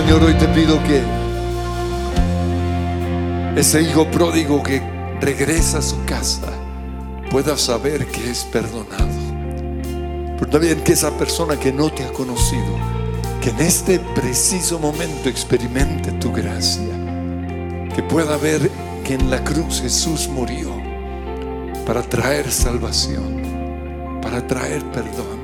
Señor, 0.00 0.24
hoy 0.24 0.32
te 0.32 0.48
pido 0.48 0.82
que 0.84 1.02
ese 3.54 3.82
hijo 3.82 4.10
pródigo 4.10 4.62
que 4.62 4.80
regresa 5.20 5.76
a 5.76 5.82
su 5.82 6.02
casa 6.06 6.48
pueda 7.30 7.58
saber 7.58 8.06
que 8.06 8.30
es 8.30 8.44
perdonado. 8.44 9.20
Pero 10.38 10.50
también 10.50 10.82
que 10.82 10.94
esa 10.94 11.10
persona 11.18 11.60
que 11.60 11.70
no 11.70 11.92
te 11.92 12.02
ha 12.02 12.12
conocido, 12.14 12.78
que 13.42 13.50
en 13.50 13.60
este 13.60 13.98
preciso 13.98 14.78
momento 14.78 15.28
experimente 15.28 16.12
tu 16.12 16.32
gracia, 16.32 16.94
que 17.94 18.02
pueda 18.02 18.38
ver 18.38 18.70
que 19.04 19.12
en 19.12 19.30
la 19.30 19.44
cruz 19.44 19.82
Jesús 19.82 20.28
murió 20.28 20.70
para 21.84 22.00
traer 22.00 22.50
salvación, 22.50 23.42
para 24.22 24.46
traer 24.46 24.82
perdón, 24.92 25.40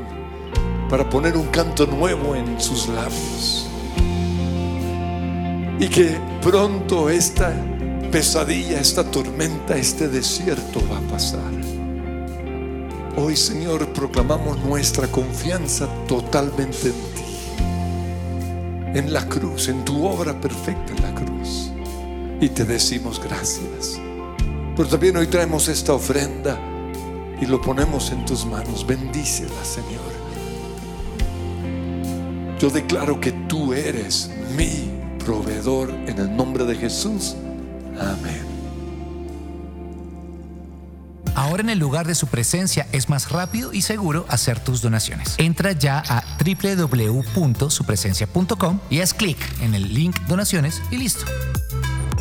para 0.89 1.07
poner 1.11 1.37
un 1.37 1.49
canto 1.49 1.87
nuevo 1.87 2.35
en 2.35 2.59
sus 2.59 2.89
labios. 2.89 3.69
Y 5.79 5.89
que 5.89 6.17
pronto 6.41 7.11
esta 7.11 7.55
pesadilla, 8.11 8.81
esta 8.81 9.05
tormenta, 9.11 9.77
este 9.77 10.09
desierto 10.09 10.81
va 10.91 10.99
a 10.99 11.13
pasar. 11.13 11.53
Hoy, 13.19 13.37
Señor, 13.37 13.87
proclamamos 13.93 14.59
nuestra 14.61 15.07
confianza 15.09 15.87
totalmente 16.07 16.89
en 16.89 16.95
ti, 17.15 18.99
en 18.99 19.13
la 19.13 19.27
cruz, 19.29 19.69
en 19.69 19.85
tu 19.85 20.07
obra 20.07 20.39
perfecta 20.41 20.95
en 20.95 21.03
la 21.03 21.15
cruz. 21.15 21.71
Y 22.41 22.49
te 22.49 22.65
decimos 22.65 23.21
gracias. 23.23 24.01
Pero 24.77 24.89
también 24.89 25.17
hoy 25.17 25.27
traemos 25.27 25.69
esta 25.69 25.93
ofrenda 25.93 26.59
y 27.41 27.47
lo 27.47 27.61
ponemos 27.61 28.11
en 28.13 28.25
tus 28.25 28.47
manos. 28.47 28.87
Bendícela, 28.87 29.63
Señor. 29.63 30.17
Yo 32.59 32.71
declaro 32.71 33.21
que 33.21 33.33
tú 33.33 33.75
eres 33.75 34.31
mi 34.57 34.96
proveedor 35.27 35.91
en 35.91 36.19
el 36.19 36.35
nombre 36.37 36.65
de 36.65 36.77
Jesús. 36.77 37.35
Amén. 38.01 38.47
Ahora 41.35 41.63
en 41.63 41.71
el 41.71 41.81
lugar 41.81 42.07
de 42.07 42.15
su 42.15 42.29
presencia 42.29 42.87
es 42.93 43.09
más 43.09 43.31
rápido 43.31 43.73
y 43.73 43.83
seguro 43.83 44.25
hacer 44.29 44.61
tus 44.61 44.81
donaciones. 44.81 45.35
Entra 45.39 45.73
ya 45.73 46.05
a 46.09 46.23
www.supresencia.com 46.39 48.79
y 48.89 49.01
haz 49.01 49.13
clic 49.13 49.37
en 49.61 49.75
el 49.75 49.93
link 49.93 50.17
donaciones 50.29 50.81
y 50.91 50.97
listo. 50.97 51.27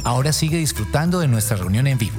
Ahora 0.04 0.34
sigue 0.34 0.58
disfrutando 0.58 1.20
de 1.20 1.28
nuestra 1.28 1.58
reunión 1.58 1.86
en 1.88 1.98
vivo. 1.98 2.18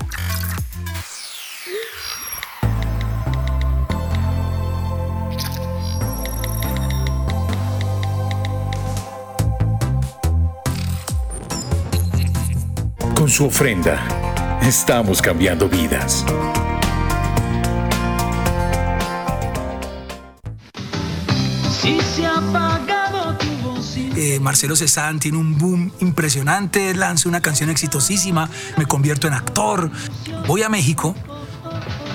Con 13.27 13.33
su 13.33 13.47
ofrenda, 13.47 14.07
estamos 14.63 15.21
cambiando 15.21 15.69
vidas. 15.69 16.25
Eh, 24.15 24.39
Marcelo 24.39 24.77
Cezanne 24.77 25.19
tiene 25.19 25.39
un 25.39 25.59
boom 25.59 25.91
impresionante, 25.99 26.95
lanza 26.95 27.29
una 27.29 27.41
canción 27.41 27.69
exitosísima, 27.69 28.49
me 28.77 28.87
convierto 28.87 29.27
en 29.27 29.33
actor, 29.35 29.91
voy 30.47 30.63
a 30.63 30.69
México 30.69 31.17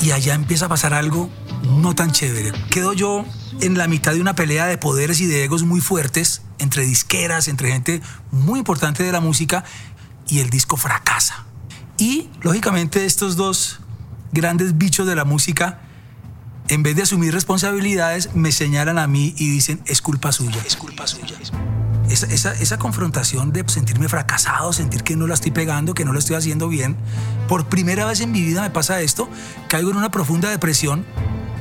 y 0.02 0.12
allá 0.12 0.34
empieza 0.34 0.68
a 0.68 0.70
pasar 0.70 0.94
algo 0.94 1.30
no 1.64 1.94
tan 1.94 2.14
chévere. 2.14 2.54
Quedo 2.70 2.94
yo 2.94 3.26
en 3.60 3.78
la 3.78 3.90
mitad 3.90 4.14
de 4.14 4.22
una 4.22 4.34
pelea 4.34 4.66
de 4.66 4.78
poderes 4.78 5.20
y 5.20 5.26
de 5.26 5.44
egos 5.44 5.64
muy 5.64 5.82
fuertes 5.82 6.42
entre 6.62 6.84
disqueras, 6.86 7.48
entre 7.48 7.72
gente 7.72 8.02
muy 8.32 8.60
importante 8.60 9.04
de 9.04 9.12
la 9.12 9.20
música 9.20 9.64
y 10.32 10.40
el 10.40 10.50
disco 10.50 10.78
fracasa. 10.78 11.46
Y 12.00 12.30
lógicamente 12.42 13.06
estos 13.06 13.36
dos 13.36 13.82
grandes 14.32 14.78
bichos 14.78 15.06
de 15.06 15.16
la 15.16 15.26
música, 15.26 15.82
en 16.70 16.84
vez 16.84 16.96
de 16.96 17.04
asumir 17.04 17.34
responsabilidades, 17.34 18.34
me 18.34 18.52
señalan 18.52 18.98
a 18.98 19.08
mí 19.08 19.36
y 19.38 19.52
dicen, 19.52 19.82
es 19.86 20.02
culpa 20.02 20.32
suya, 20.32 20.62
es 20.66 20.78
culpa 20.78 21.06
suya. 21.06 21.36
Esa, 22.10 22.54
esa, 22.54 22.78
confrontación 22.78 23.54
de 23.54 23.64
sentirme 23.68 24.10
fracasado, 24.10 24.74
sentir 24.74 25.04
que 25.04 25.16
no 25.16 25.28
la 25.28 25.34
estoy 25.34 25.52
pegando, 25.52 25.94
que 25.94 26.04
no 26.04 26.12
lo 26.12 26.20
estoy 26.20 26.36
haciendo 26.36 26.68
bien, 26.68 26.98
por 27.48 27.68
primera 27.68 28.06
vez 28.06 28.20
en 28.22 28.32
mi 28.32 28.42
vida 28.42 28.62
me 28.62 28.70
pasa 28.70 29.00
esto, 29.02 29.30
caigo 29.68 29.92
en 29.92 29.98
una 29.98 30.12
profunda 30.12 30.50
depresión 30.50 31.06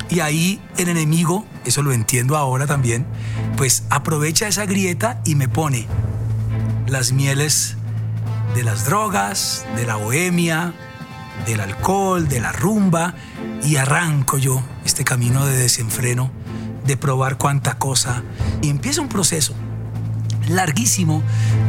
y 0.08 0.20
ahí 0.20 0.60
el 0.76 0.88
enemigo, 0.88 1.44
eso 1.64 1.82
lo 1.82 1.92
entiendo 1.92 2.36
ahora 2.36 2.66
también, 2.66 3.06
pues 3.56 3.84
aprovecha 3.90 4.48
esa 4.48 4.66
grieta 4.66 5.20
y 5.24 5.36
me 5.36 5.48
pone 5.48 5.86
las 6.88 7.12
mieles 7.12 7.76
de 8.54 8.62
las 8.64 8.84
drogas, 8.84 9.64
de 9.76 9.86
la 9.86 9.96
bohemia, 9.96 10.74
del 11.46 11.60
alcohol, 11.60 12.28
de 12.28 12.40
la 12.40 12.52
rumba, 12.52 13.14
y 13.62 13.76
arranco 13.76 14.38
yo 14.38 14.62
este 14.84 15.04
camino 15.04 15.46
de 15.46 15.56
desenfreno, 15.56 16.30
de 16.84 16.96
probar 16.96 17.38
cuánta 17.38 17.78
cosa, 17.78 18.22
y 18.62 18.68
empieza 18.68 19.00
un 19.00 19.08
proceso 19.08 19.54
larguísimo 20.48 21.22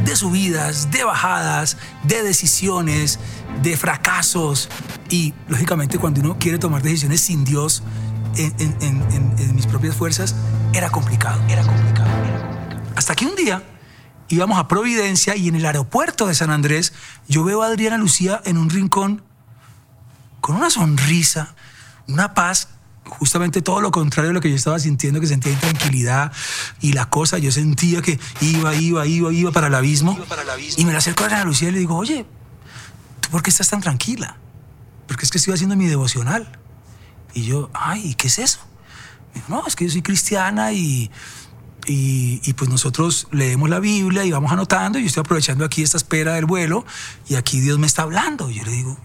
de 0.05 0.15
subidas, 0.15 0.89
de 0.91 1.03
bajadas, 1.03 1.77
de 2.03 2.23
decisiones, 2.23 3.19
de 3.61 3.77
fracasos, 3.77 4.69
y 5.09 5.33
lógicamente 5.47 5.99
cuando 5.99 6.21
uno 6.21 6.37
quiere 6.39 6.57
tomar 6.57 6.81
decisiones 6.81 7.21
sin 7.21 7.43
Dios 7.43 7.83
en, 8.37 8.53
en, 8.81 9.55
mis 9.55 9.67
propias 9.67 9.95
fuerzas, 9.95 10.35
era 10.73 10.89
complicado, 10.89 11.41
era 11.49 11.63
complicado, 11.63 12.09
era 12.25 12.39
complicado. 12.39 12.93
Hasta 12.95 13.15
que 13.15 13.25
un 13.25 13.35
día 13.35 13.61
íbamos 14.31 14.59
a 14.59 14.67
Providencia 14.67 15.35
y 15.35 15.47
en 15.47 15.55
el 15.55 15.65
aeropuerto 15.65 16.27
de 16.27 16.35
San 16.35 16.49
Andrés 16.49 16.93
yo 17.27 17.43
veo 17.43 17.63
a 17.63 17.67
Adriana 17.67 17.97
Lucía 17.97 18.41
en 18.45 18.57
un 18.57 18.69
rincón 18.69 19.23
con 20.39 20.55
una 20.55 20.69
sonrisa, 20.69 21.53
una 22.07 22.33
paz, 22.33 22.69
justamente 23.03 23.61
todo 23.61 23.81
lo 23.81 23.91
contrario 23.91 24.29
de 24.29 24.33
lo 24.33 24.41
que 24.41 24.49
yo 24.49 24.55
estaba 24.55 24.79
sintiendo, 24.79 25.19
que 25.19 25.27
sentía 25.27 25.51
intranquilidad 25.51 26.31
y 26.79 26.93
la 26.93 27.09
cosa, 27.09 27.37
yo 27.37 27.51
sentía 27.51 28.01
que 28.01 28.19
iba, 28.41 28.73
iba, 28.75 29.05
iba, 29.05 29.31
iba 29.31 29.51
para 29.51 29.67
el 29.67 29.75
abismo. 29.75 30.17
Para 30.25 30.41
el 30.41 30.49
abismo. 30.49 30.81
Y 30.81 30.85
me 30.85 30.91
la 30.93 30.99
acerco 30.99 31.23
a 31.23 31.27
Adriana 31.27 31.45
Lucía 31.45 31.69
y 31.69 31.71
le 31.73 31.79
digo, 31.79 31.95
oye, 31.95 32.25
¿tú 33.19 33.29
por 33.29 33.43
qué 33.43 33.49
estás 33.49 33.69
tan 33.69 33.81
tranquila? 33.81 34.37
Porque 35.07 35.25
es 35.25 35.31
que 35.31 35.37
estoy 35.37 35.53
haciendo 35.53 35.75
mi 35.75 35.87
devocional. 35.87 36.59
Y 37.33 37.43
yo, 37.43 37.69
ay, 37.73 38.15
¿qué 38.15 38.27
es 38.27 38.39
eso? 38.39 38.59
Me 39.33 39.41
dijo, 39.41 39.47
no, 39.49 39.67
es 39.67 39.75
que 39.75 39.85
yo 39.85 39.91
soy 39.91 40.01
cristiana 40.01 40.73
y 40.73 41.11
y, 41.87 42.53
pues 42.53 42.69
nosotros 42.69 43.27
leemos 43.31 43.69
la 43.69 43.79
Biblia 43.79 44.23
y 44.25 44.31
vamos 44.31 44.51
anotando. 44.51 44.99
Y 44.99 45.03
yo 45.03 45.07
estoy 45.07 45.21
aprovechando 45.21 45.65
aquí 45.65 45.81
esta 45.81 45.97
espera 45.97 46.33
del 46.33 46.45
vuelo 46.45 46.85
y 47.27 47.35
aquí 47.35 47.59
Dios 47.59 47.79
me 47.79 47.87
está 47.87 48.03
hablando. 48.03 48.49
Y 48.49 48.55
yo 48.55 48.63
le 48.63 48.71
digo, 48.71 48.97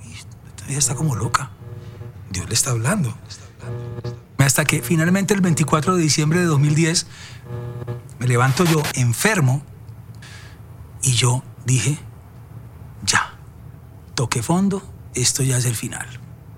ella 0.69 0.79
está 0.79 0.95
como 0.95 1.15
loca. 1.15 1.51
Dios 2.31 2.49
le 2.49 2.55
está 2.55 2.71
hablando. 2.71 3.17
Hasta 4.39 4.65
que 4.65 4.83
finalmente 4.83 5.35
el 5.35 5.41
24 5.41 5.97
de 5.97 6.03
diciembre 6.03 6.41
de 6.41 6.47
2010 6.47 7.07
me 8.19 8.27
levanto 8.27 8.65
yo 8.65 8.83
enfermo 8.95 9.63
y 11.03 11.13
yo 11.13 11.43
dije, 11.65 11.99
ya, 13.05 13.35
toqué 14.15 14.43
fondo, 14.43 14.83
esto 15.15 15.43
ya 15.43 15.57
es 15.57 15.65
el 15.65 15.75
final. 15.75 16.07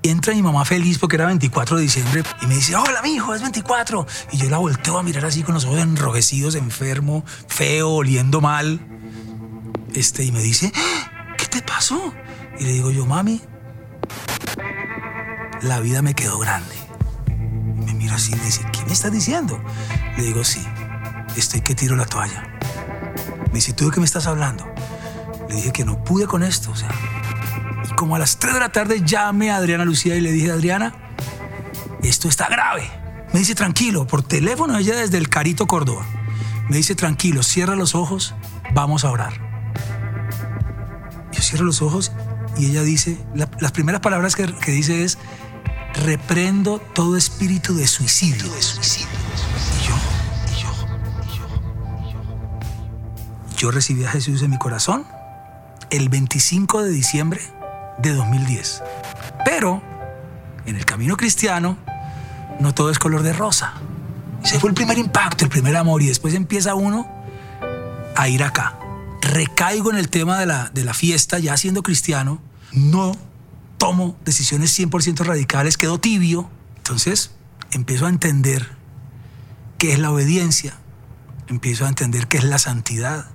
Entra 0.08 0.32
mi 0.32 0.40
mamá 0.40 0.64
feliz 0.64 0.98
porque 0.98 1.16
era 1.16 1.26
24 1.26 1.76
de 1.76 1.82
diciembre 1.82 2.22
y 2.40 2.46
me 2.46 2.54
dice, 2.54 2.74
hola, 2.74 3.02
mi 3.02 3.12
hijo, 3.12 3.34
es 3.34 3.42
24. 3.42 4.06
Y 4.32 4.38
yo 4.38 4.48
la 4.48 4.56
volteo 4.56 4.96
a 4.96 5.02
mirar 5.02 5.26
así 5.26 5.42
con 5.42 5.54
los 5.54 5.66
ojos 5.66 5.80
enrojecidos, 5.80 6.54
enfermo, 6.54 7.26
feo, 7.46 7.90
oliendo 7.90 8.40
mal. 8.40 8.80
Este, 9.92 10.24
y 10.24 10.32
me 10.32 10.40
dice, 10.40 10.72
¿qué 11.36 11.44
te 11.44 11.60
pasó? 11.60 12.14
Y 12.58 12.64
le 12.64 12.72
digo 12.72 12.90
yo, 12.90 13.04
mami, 13.04 13.42
la 15.60 15.78
vida 15.80 16.00
me 16.00 16.14
quedó 16.14 16.38
grande. 16.38 16.74
Me 17.74 17.92
mira 17.92 18.14
así 18.14 18.32
y 18.32 18.38
dice, 18.38 18.64
¿qué 18.72 18.82
me 18.86 18.94
estás 18.94 19.12
diciendo? 19.12 19.62
Le 20.16 20.24
digo, 20.24 20.42
sí, 20.42 20.66
estoy 21.36 21.60
que 21.60 21.74
tiro 21.74 21.96
la 21.96 22.06
toalla. 22.06 22.44
Me 23.48 23.56
dice, 23.56 23.74
¿tú 23.74 23.84
de 23.84 23.90
qué 23.90 24.00
me 24.00 24.06
estás 24.06 24.26
hablando? 24.26 24.66
Le 25.50 25.56
dije 25.56 25.70
que 25.70 25.84
no 25.84 26.02
pude 26.02 26.26
con 26.26 26.42
esto, 26.42 26.70
o 26.70 26.76
sea, 26.76 26.88
como 27.98 28.14
a 28.14 28.20
las 28.20 28.38
3 28.38 28.54
de 28.54 28.60
la 28.60 28.68
tarde 28.68 29.02
llamé 29.04 29.50
a 29.50 29.56
Adriana 29.56 29.84
Lucía 29.84 30.14
y 30.14 30.20
le 30.20 30.30
dije, 30.30 30.52
Adriana, 30.52 30.94
esto 32.04 32.28
está 32.28 32.46
grave. 32.48 32.88
Me 33.32 33.40
dice, 33.40 33.56
tranquilo, 33.56 34.06
por 34.06 34.22
teléfono 34.22 34.78
ella 34.78 34.94
desde 34.94 35.18
el 35.18 35.28
Carito, 35.28 35.66
Córdoba. 35.66 36.06
Me 36.68 36.76
dice, 36.76 36.94
tranquilo, 36.94 37.42
cierra 37.42 37.74
los 37.74 37.96
ojos, 37.96 38.36
vamos 38.72 39.04
a 39.04 39.10
orar. 39.10 39.32
Yo 41.32 41.42
cierro 41.42 41.64
los 41.64 41.82
ojos 41.82 42.12
y 42.56 42.66
ella 42.66 42.82
dice, 42.82 43.18
la, 43.34 43.50
las 43.58 43.72
primeras 43.72 44.00
palabras 44.00 44.36
que, 44.36 44.46
que, 44.46 44.70
dice 44.70 45.02
es, 45.02 45.18
reprendo 46.04 46.78
todo 46.78 47.16
espíritu 47.16 47.74
de 47.74 47.88
suicidio. 47.88 48.48
De 48.52 48.62
suicidio. 48.62 49.08
Y 49.76 49.88
yo, 49.88 49.94
y 50.52 50.62
yo, 50.62 50.68
y 51.24 51.36
yo, 51.36 51.44
y 52.06 52.12
yo. 52.12 53.56
Yo 53.56 53.70
recibí 53.72 54.04
a 54.04 54.10
Jesús 54.12 54.40
en 54.42 54.50
mi 54.50 54.58
corazón 54.58 55.04
el 55.90 56.08
25 56.10 56.84
de 56.84 56.90
diciembre 56.90 57.57
de 57.98 58.14
2010. 58.14 58.82
Pero 59.44 59.82
en 60.66 60.76
el 60.76 60.84
camino 60.84 61.16
cristiano 61.16 61.76
no 62.60 62.74
todo 62.74 62.90
es 62.90 62.98
color 62.98 63.22
de 63.22 63.32
rosa. 63.32 63.74
Ese 64.44 64.60
fue 64.60 64.70
el 64.70 64.74
primer 64.74 64.98
impacto, 64.98 65.44
el 65.44 65.50
primer 65.50 65.76
amor 65.76 66.02
y 66.02 66.06
después 66.06 66.34
empieza 66.34 66.74
uno 66.74 67.08
a 68.16 68.28
ir 68.28 68.42
acá. 68.42 68.78
recaigo 69.20 69.90
en 69.90 69.96
el 69.96 70.08
tema 70.08 70.38
de 70.38 70.46
la, 70.46 70.70
de 70.70 70.84
la 70.84 70.94
fiesta, 70.94 71.38
ya 71.38 71.56
siendo 71.56 71.82
cristiano, 71.82 72.40
no 72.72 73.16
tomo 73.76 74.16
decisiones 74.24 74.78
100% 74.78 75.24
radicales, 75.24 75.76
quedo 75.76 76.00
tibio, 76.00 76.48
entonces 76.78 77.32
empiezo 77.72 78.06
a 78.06 78.08
entender 78.08 78.76
qué 79.76 79.92
es 79.92 79.98
la 79.98 80.10
obediencia, 80.10 80.74
empiezo 81.46 81.84
a 81.84 81.88
entender 81.88 82.26
qué 82.26 82.38
es 82.38 82.44
la 82.44 82.58
santidad, 82.58 83.26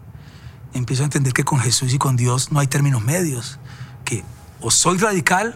empiezo 0.73 1.03
a 1.03 1.05
entender 1.05 1.33
que 1.33 1.43
con 1.43 1.59
Jesús 1.59 1.93
y 1.93 1.97
con 1.97 2.15
Dios 2.15 2.51
no 2.51 2.59
hay 2.59 2.67
términos 2.67 3.03
medios, 3.03 3.59
que 4.05 4.23
o 4.63 4.71
soy 4.71 4.97
radical 4.97 5.55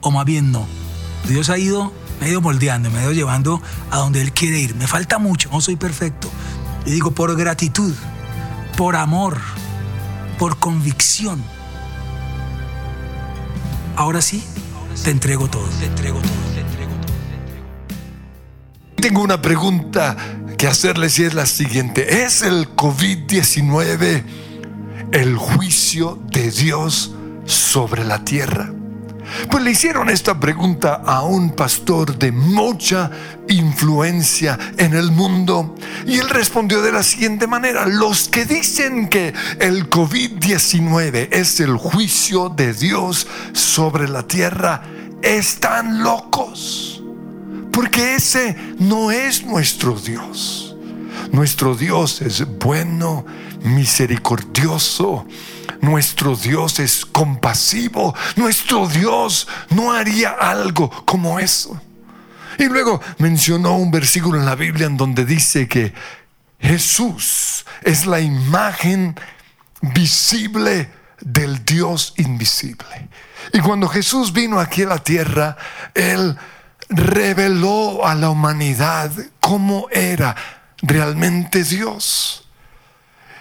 o 0.00 0.10
más 0.10 0.24
bien 0.24 0.50
no. 0.50 0.66
Dios 1.28 1.50
ha 1.50 1.58
ido, 1.58 1.92
me 2.18 2.26
ha 2.26 2.30
ido 2.30 2.40
moldeando, 2.40 2.90
me 2.90 2.98
ha 2.98 3.02
ido 3.02 3.12
llevando 3.12 3.62
a 3.90 3.98
donde 3.98 4.22
Él 4.22 4.32
quiere 4.32 4.58
ir. 4.58 4.74
Me 4.74 4.86
falta 4.86 5.18
mucho, 5.18 5.50
no 5.52 5.60
soy 5.60 5.76
perfecto. 5.76 6.28
Y 6.86 6.90
digo, 6.90 7.12
por 7.12 7.36
gratitud, 7.36 7.94
por 8.76 8.96
amor, 8.96 9.38
por 10.38 10.58
convicción. 10.58 11.44
Ahora 13.94 14.22
sí, 14.22 14.42
te 15.04 15.10
entrego 15.10 15.48
todo, 15.48 15.68
te 15.78 15.84
entrego 15.86 16.20
todo, 16.20 16.54
te 16.54 16.60
entrego 16.60 16.92
todo. 16.92 17.14
Tengo 18.96 19.22
una 19.22 19.42
pregunta 19.42 20.16
que 20.56 20.66
hacerles 20.66 21.18
y 21.18 21.24
es 21.24 21.34
la 21.34 21.44
siguiente. 21.44 22.24
¿Es 22.24 22.40
el 22.40 22.74
COVID-19 22.74 24.24
el 25.12 25.36
juicio 25.36 26.18
de 26.30 26.50
Dios 26.50 27.12
sobre 27.52 28.04
la 28.04 28.24
tierra? 28.24 28.72
Pues 29.50 29.62
le 29.62 29.70
hicieron 29.70 30.08
esta 30.08 30.40
pregunta 30.40 31.02
a 31.04 31.22
un 31.22 31.50
pastor 31.50 32.18
de 32.18 32.32
mucha 32.32 33.10
influencia 33.48 34.58
en 34.76 34.94
el 34.94 35.12
mundo 35.12 35.76
y 36.06 36.18
él 36.18 36.28
respondió 36.28 36.82
de 36.82 36.92
la 36.92 37.02
siguiente 37.02 37.46
manera, 37.46 37.86
los 37.86 38.28
que 38.28 38.44
dicen 38.44 39.08
que 39.08 39.32
el 39.60 39.88
COVID-19 39.88 41.28
es 41.30 41.60
el 41.60 41.76
juicio 41.76 42.48
de 42.48 42.72
Dios 42.72 43.26
sobre 43.52 44.08
la 44.08 44.24
tierra 44.24 44.82
están 45.22 46.02
locos, 46.02 47.02
porque 47.72 48.14
ese 48.14 48.56
no 48.78 49.10
es 49.10 49.44
nuestro 49.44 49.94
Dios. 49.94 50.76
Nuestro 51.32 51.76
Dios 51.76 52.22
es 52.22 52.44
bueno, 52.58 53.24
misericordioso 53.60 55.26
nuestro 55.80 56.36
Dios 56.36 56.78
es 56.78 57.06
compasivo. 57.06 58.14
Nuestro 58.36 58.86
Dios 58.86 59.48
no 59.70 59.92
haría 59.92 60.30
algo 60.30 60.90
como 61.04 61.38
eso. 61.38 61.80
Y 62.58 62.64
luego 62.64 63.00
mencionó 63.18 63.76
un 63.76 63.90
versículo 63.90 64.38
en 64.38 64.44
la 64.44 64.54
Biblia 64.54 64.86
en 64.86 64.96
donde 64.96 65.24
dice 65.24 65.66
que 65.68 65.94
Jesús 66.58 67.64
es 67.82 68.04
la 68.04 68.20
imagen 68.20 69.18
visible 69.80 70.90
del 71.20 71.64
Dios 71.64 72.12
invisible. 72.18 73.08
Y 73.54 73.60
cuando 73.60 73.88
Jesús 73.88 74.32
vino 74.32 74.60
aquí 74.60 74.82
a 74.82 74.88
la 74.88 74.98
tierra, 74.98 75.56
Él 75.94 76.36
reveló 76.90 78.06
a 78.06 78.14
la 78.14 78.28
humanidad 78.28 79.10
cómo 79.40 79.88
era 79.90 80.36
realmente 80.82 81.64
Dios. 81.64 82.49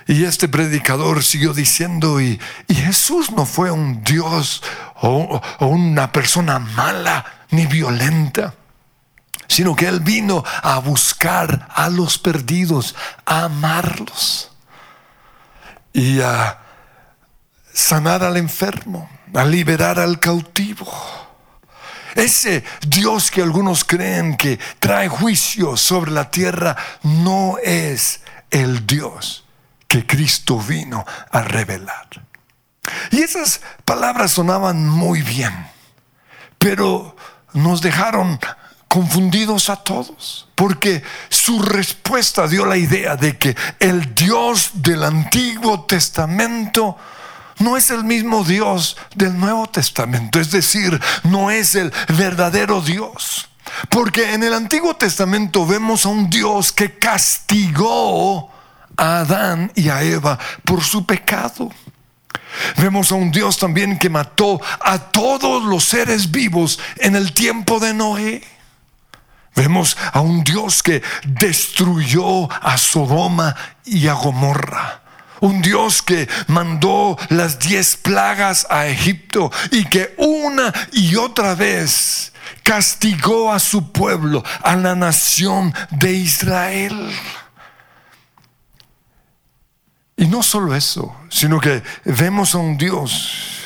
Y 0.09 0.23
este 0.23 0.47
predicador 0.47 1.23
siguió 1.23 1.53
diciendo, 1.53 2.19
y, 2.19 2.39
Jesús 2.67 3.29
no 3.29 3.45
fue 3.45 3.69
un 3.69 4.03
Dios 4.03 4.63
o, 4.95 5.39
o 5.59 5.67
una 5.67 6.11
persona 6.11 6.57
mala 6.57 7.23
ni 7.51 7.67
violenta 7.67 8.55
sino 9.47 9.75
que 9.75 9.87
Él 9.87 9.99
vino 9.99 10.43
a 10.61 10.77
buscar 10.77 11.67
a 11.73 11.89
los 11.89 12.19
perdidos, 12.19 12.95
a 13.25 13.45
amarlos 13.45 14.51
y 15.91 16.21
a 16.21 16.59
sanar 17.73 18.23
al 18.23 18.37
enfermo, 18.37 19.09
a 19.33 19.43
liberar 19.45 19.99
al 19.99 20.19
cautivo. 20.19 20.87
Ese 22.13 22.63
Dios 22.87 23.31
que 23.31 23.41
algunos 23.41 23.83
creen 23.83 24.37
que 24.37 24.59
trae 24.79 25.07
juicio 25.07 25.75
sobre 25.77 26.11
la 26.11 26.29
tierra 26.29 26.77
no 27.01 27.57
es 27.63 28.21
el 28.51 28.85
Dios 28.85 29.48
que 29.89 30.05
Cristo 30.05 30.59
vino 30.59 31.03
a 31.31 31.41
revelar. 31.41 32.07
Y 33.11 33.21
esas 33.21 33.59
palabras 33.83 34.31
sonaban 34.31 34.87
muy 34.87 35.23
bien, 35.23 35.67
pero 36.59 37.15
nos 37.53 37.81
dejaron 37.81 38.39
confundidos 38.87 39.69
a 39.69 39.77
todos, 39.77 40.47
porque 40.53 41.03
su 41.29 41.61
respuesta 41.61 42.47
dio 42.47 42.65
la 42.65 42.77
idea 42.77 43.15
de 43.15 43.37
que 43.37 43.55
el 43.79 44.13
Dios 44.13 44.71
del 44.75 45.03
Antiguo 45.03 45.85
Testamento 45.85 46.95
no 47.57 47.75
es 47.75 47.89
el 47.89 48.03
mismo 48.03 48.43
Dios 48.43 48.95
del 49.15 49.37
Nuevo 49.37 49.67
Testamento, 49.67 50.39
es 50.39 50.51
decir, 50.51 50.99
no 51.23 51.49
es 51.49 51.73
el 51.73 51.91
verdadero 52.09 52.81
Dios. 52.81 53.49
Porque 53.89 54.33
en 54.33 54.43
el 54.43 54.53
Antiguo 54.53 54.95
Testamento 54.95 55.65
vemos 55.65 56.05
a 56.05 56.09
un 56.09 56.29
Dios 56.29 56.71
que 56.71 56.97
castigó 56.97 58.51
a 58.99 59.19
Adán 59.19 59.71
y 59.75 59.89
a 59.89 60.03
Eva 60.03 60.37
por 60.65 60.83
su 60.83 61.05
pecado. 61.05 61.71
Vemos 62.77 63.11
a 63.11 63.15
un 63.15 63.31
Dios 63.31 63.57
también 63.57 63.97
que 63.97 64.09
mató 64.09 64.59
a 64.81 64.99
todos 64.99 65.63
los 65.63 65.85
seres 65.85 66.29
vivos 66.29 66.79
en 66.97 67.15
el 67.15 67.33
tiempo 67.33 67.79
de 67.79 67.93
Noé. 67.93 68.43
Vemos 69.55 69.97
a 70.13 70.19
un 70.19 70.43
Dios 70.43 70.83
que 70.83 71.01
destruyó 71.25 72.51
a 72.51 72.77
Sodoma 72.77 73.55
y 73.85 74.07
a 74.07 74.13
Gomorra. 74.13 75.01
Un 75.41 75.61
Dios 75.61 76.01
que 76.01 76.27
mandó 76.47 77.17
las 77.29 77.59
diez 77.59 77.95
plagas 77.95 78.67
a 78.69 78.87
Egipto 78.87 79.51
y 79.71 79.85
que 79.85 80.13
una 80.17 80.73
y 80.91 81.15
otra 81.15 81.55
vez 81.55 82.33
castigó 82.63 83.53
a 83.53 83.59
su 83.59 83.91
pueblo, 83.91 84.43
a 84.61 84.75
la 84.75 84.95
nación 84.95 85.73
de 85.91 86.13
Israel. 86.13 87.11
Y 90.19 90.27
no 90.27 90.43
solo 90.43 90.75
eso, 90.75 91.15
sino 91.29 91.61
que 91.61 91.81
vemos 92.03 92.53
a 92.53 92.57
un 92.57 92.77
Dios 92.77 93.61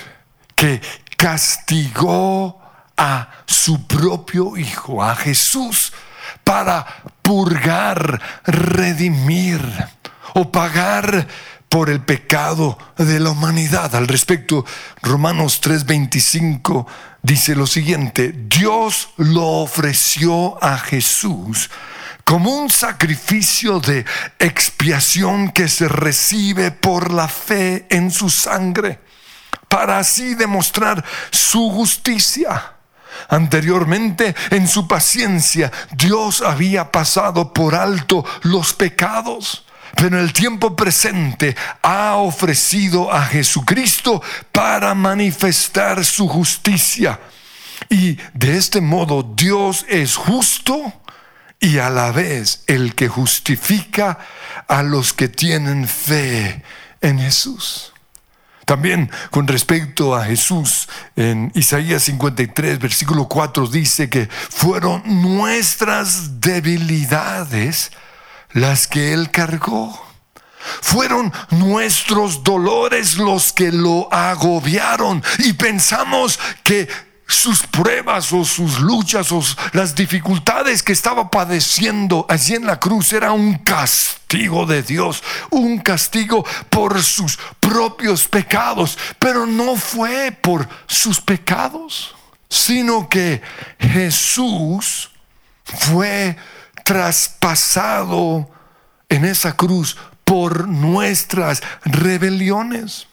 que 0.53 0.79
castigó 1.17 2.61
a 2.95 3.27
su 3.47 3.87
propio 3.87 4.55
Hijo, 4.55 5.03
a 5.03 5.15
Jesús, 5.15 5.91
para 6.43 6.85
purgar, 7.23 8.21
redimir 8.45 9.61
o 10.35 10.51
pagar 10.51 11.27
por 11.69 11.89
el 11.89 12.01
pecado 12.01 12.77
de 12.97 13.19
la 13.19 13.31
humanidad. 13.31 13.95
Al 13.95 14.07
respecto, 14.07 14.63
Romanos 15.01 15.59
3:25 15.59 16.85
dice 17.23 17.55
lo 17.55 17.65
siguiente, 17.65 18.31
Dios 18.31 19.09
lo 19.17 19.63
ofreció 19.63 20.63
a 20.63 20.77
Jesús 20.77 21.71
como 22.23 22.51
un 22.51 22.69
sacrificio 22.69 23.79
de 23.79 24.05
expiación 24.39 25.51
que 25.51 25.67
se 25.67 25.87
recibe 25.87 26.71
por 26.71 27.11
la 27.11 27.27
fe 27.27 27.85
en 27.89 28.11
su 28.11 28.29
sangre, 28.29 28.99
para 29.67 29.99
así 29.99 30.35
demostrar 30.35 31.03
su 31.31 31.69
justicia. 31.71 32.73
Anteriormente, 33.29 34.35
en 34.49 34.67
su 34.67 34.87
paciencia, 34.87 35.71
Dios 35.91 36.41
había 36.41 36.91
pasado 36.91 37.53
por 37.53 37.75
alto 37.75 38.25
los 38.41 38.73
pecados, 38.73 39.65
pero 39.95 40.17
en 40.17 40.23
el 40.23 40.33
tiempo 40.33 40.75
presente 40.75 41.55
ha 41.81 42.15
ofrecido 42.15 43.11
a 43.11 43.23
Jesucristo 43.25 44.21
para 44.51 44.95
manifestar 44.95 46.03
su 46.03 46.27
justicia. 46.27 47.19
Y 47.89 48.17
de 48.33 48.57
este 48.57 48.81
modo 48.81 49.23
Dios 49.35 49.85
es 49.87 50.15
justo 50.15 50.93
y 51.63 51.77
a 51.77 51.89
la 51.89 52.11
vez 52.11 52.65
el 52.67 52.93
que 52.93 53.07
justifica 53.07 54.19
a 54.67 54.83
los 54.83 55.13
que 55.13 55.29
tienen 55.29 55.87
fe 55.87 56.61
en 56.99 57.19
Jesús. 57.19 57.93
También 58.65 59.09
con 59.31 59.47
respecto 59.47 60.13
a 60.13 60.25
Jesús, 60.25 60.89
en 61.15 61.53
Isaías 61.55 62.03
53, 62.03 62.79
versículo 62.79 63.29
4 63.29 63.67
dice 63.67 64.09
que 64.09 64.27
fueron 64.27 65.03
nuestras 65.05 66.41
debilidades 66.41 67.93
las 68.51 68.85
que 68.85 69.13
Él 69.13 69.31
cargó. 69.31 70.05
Fueron 70.81 71.31
nuestros 71.49 72.43
dolores 72.43 73.15
los 73.15 73.53
que 73.53 73.71
lo 73.71 74.13
agobiaron 74.13 75.23
y 75.39 75.53
pensamos 75.53 76.37
que 76.61 76.89
sus 77.27 77.63
pruebas 77.63 78.31
o 78.33 78.43
sus 78.43 78.79
luchas 78.79 79.31
o 79.31 79.41
las 79.71 79.95
dificultades 79.95 80.83
que 80.83 80.93
estaba 80.93 81.29
padeciendo 81.29 82.25
allí 82.29 82.55
en 82.55 82.65
la 82.65 82.79
cruz 82.79 83.13
era 83.13 83.31
un 83.31 83.55
castigo 83.59 84.65
de 84.65 84.83
Dios, 84.83 85.23
un 85.49 85.79
castigo 85.79 86.45
por 86.69 87.01
sus 87.01 87.37
propios 87.59 88.27
pecados, 88.27 88.97
pero 89.19 89.45
no 89.45 89.75
fue 89.75 90.31
por 90.31 90.67
sus 90.87 91.21
pecados, 91.21 92.15
sino 92.49 93.07
que 93.07 93.41
Jesús 93.79 95.11
fue 95.63 96.35
traspasado 96.83 98.49
en 99.09 99.25
esa 99.25 99.55
cruz 99.55 99.97
por 100.25 100.67
nuestras 100.67 101.61
rebeliones 101.85 103.07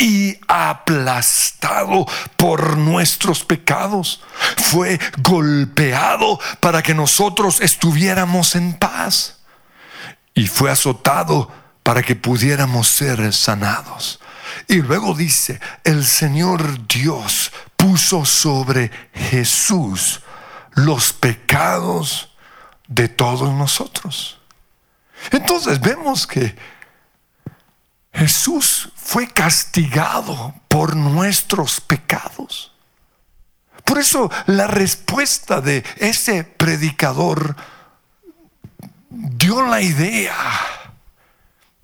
y 0.00 0.38
aplastado 0.48 2.06
por 2.36 2.78
nuestros 2.78 3.44
pecados. 3.44 4.22
Fue 4.56 4.98
golpeado 5.18 6.40
para 6.58 6.82
que 6.82 6.94
nosotros 6.94 7.60
estuviéramos 7.60 8.56
en 8.56 8.72
paz. 8.72 9.40
Y 10.34 10.46
fue 10.46 10.70
azotado 10.70 11.50
para 11.82 12.02
que 12.02 12.16
pudiéramos 12.16 12.88
ser 12.88 13.32
sanados. 13.34 14.20
Y 14.68 14.76
luego 14.76 15.14
dice, 15.14 15.60
el 15.84 16.04
Señor 16.04 16.86
Dios 16.88 17.52
puso 17.76 18.24
sobre 18.24 18.90
Jesús 19.12 20.22
los 20.72 21.12
pecados 21.12 22.30
de 22.88 23.08
todos 23.08 23.52
nosotros. 23.52 24.40
Entonces 25.30 25.78
vemos 25.80 26.26
que 26.26 26.56
Jesús 28.20 28.92
fue 28.96 29.28
castigado 29.28 30.54
por 30.68 30.94
nuestros 30.94 31.80
pecados. 31.80 32.70
Por 33.82 33.96
eso 33.96 34.30
la 34.44 34.66
respuesta 34.66 35.62
de 35.62 35.82
ese 35.96 36.44
predicador 36.44 37.56
dio 39.08 39.62
la 39.62 39.80
idea 39.80 40.36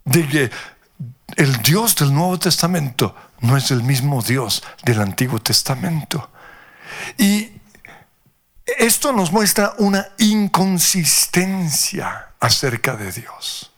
de 0.04 0.28
que 0.28 0.50
el 1.36 1.56
Dios 1.62 1.96
del 1.96 2.12
Nuevo 2.12 2.38
Testamento 2.38 3.16
no 3.40 3.56
es 3.56 3.70
el 3.70 3.82
mismo 3.82 4.20
Dios 4.20 4.62
del 4.84 5.00
Antiguo 5.00 5.38
Testamento. 5.38 6.28
Y 7.16 7.50
esto 8.66 9.14
nos 9.14 9.32
muestra 9.32 9.72
una 9.78 10.08
inconsistencia 10.18 12.26
acerca 12.38 12.94
de 12.94 13.10
Dios. 13.10 13.72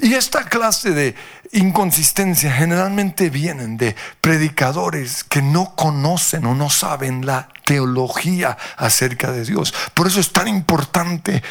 Y 0.00 0.14
esta 0.14 0.44
clase 0.44 0.92
de 0.92 1.14
inconsistencia 1.52 2.52
generalmente 2.52 3.30
vienen 3.30 3.76
de 3.76 3.96
predicadores 4.20 5.24
que 5.24 5.42
no 5.42 5.74
conocen 5.74 6.46
o 6.46 6.54
no 6.54 6.70
saben 6.70 7.26
la 7.26 7.48
teología 7.64 8.56
acerca 8.76 9.32
de 9.32 9.44
Dios. 9.44 9.74
Por 9.94 10.06
eso 10.06 10.20
es 10.20 10.32
tan 10.32 10.48
importante 10.48 11.42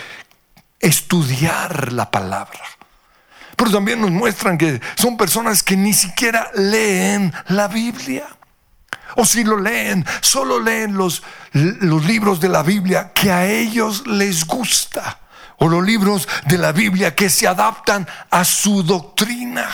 estudiar 0.79 1.91
la 1.91 2.09
palabra. 2.09 2.61
Pero 3.55 3.71
también 3.71 3.99
nos 3.99 4.11
muestran 4.11 4.57
que 4.57 4.79
son 4.95 5.17
personas 5.17 5.63
que 5.63 5.75
ni 5.75 5.93
siquiera 5.93 6.49
leen 6.55 7.33
la 7.49 7.67
Biblia. 7.67 8.25
O 9.15 9.25
si 9.25 9.43
lo 9.43 9.59
leen, 9.59 10.05
solo 10.21 10.61
leen 10.61 10.95
los, 10.95 11.23
los 11.51 12.05
libros 12.05 12.39
de 12.39 12.47
la 12.47 12.63
Biblia 12.63 13.11
que 13.13 13.31
a 13.31 13.45
ellos 13.45 14.07
les 14.07 14.45
gusta 14.45 15.19
o 15.59 15.67
los 15.67 15.85
libros 15.85 16.27
de 16.45 16.57
la 16.57 16.71
Biblia 16.71 17.15
que 17.15 17.29
se 17.29 17.47
adaptan 17.47 18.07
a 18.29 18.43
su 18.43 18.83
doctrina. 18.83 19.69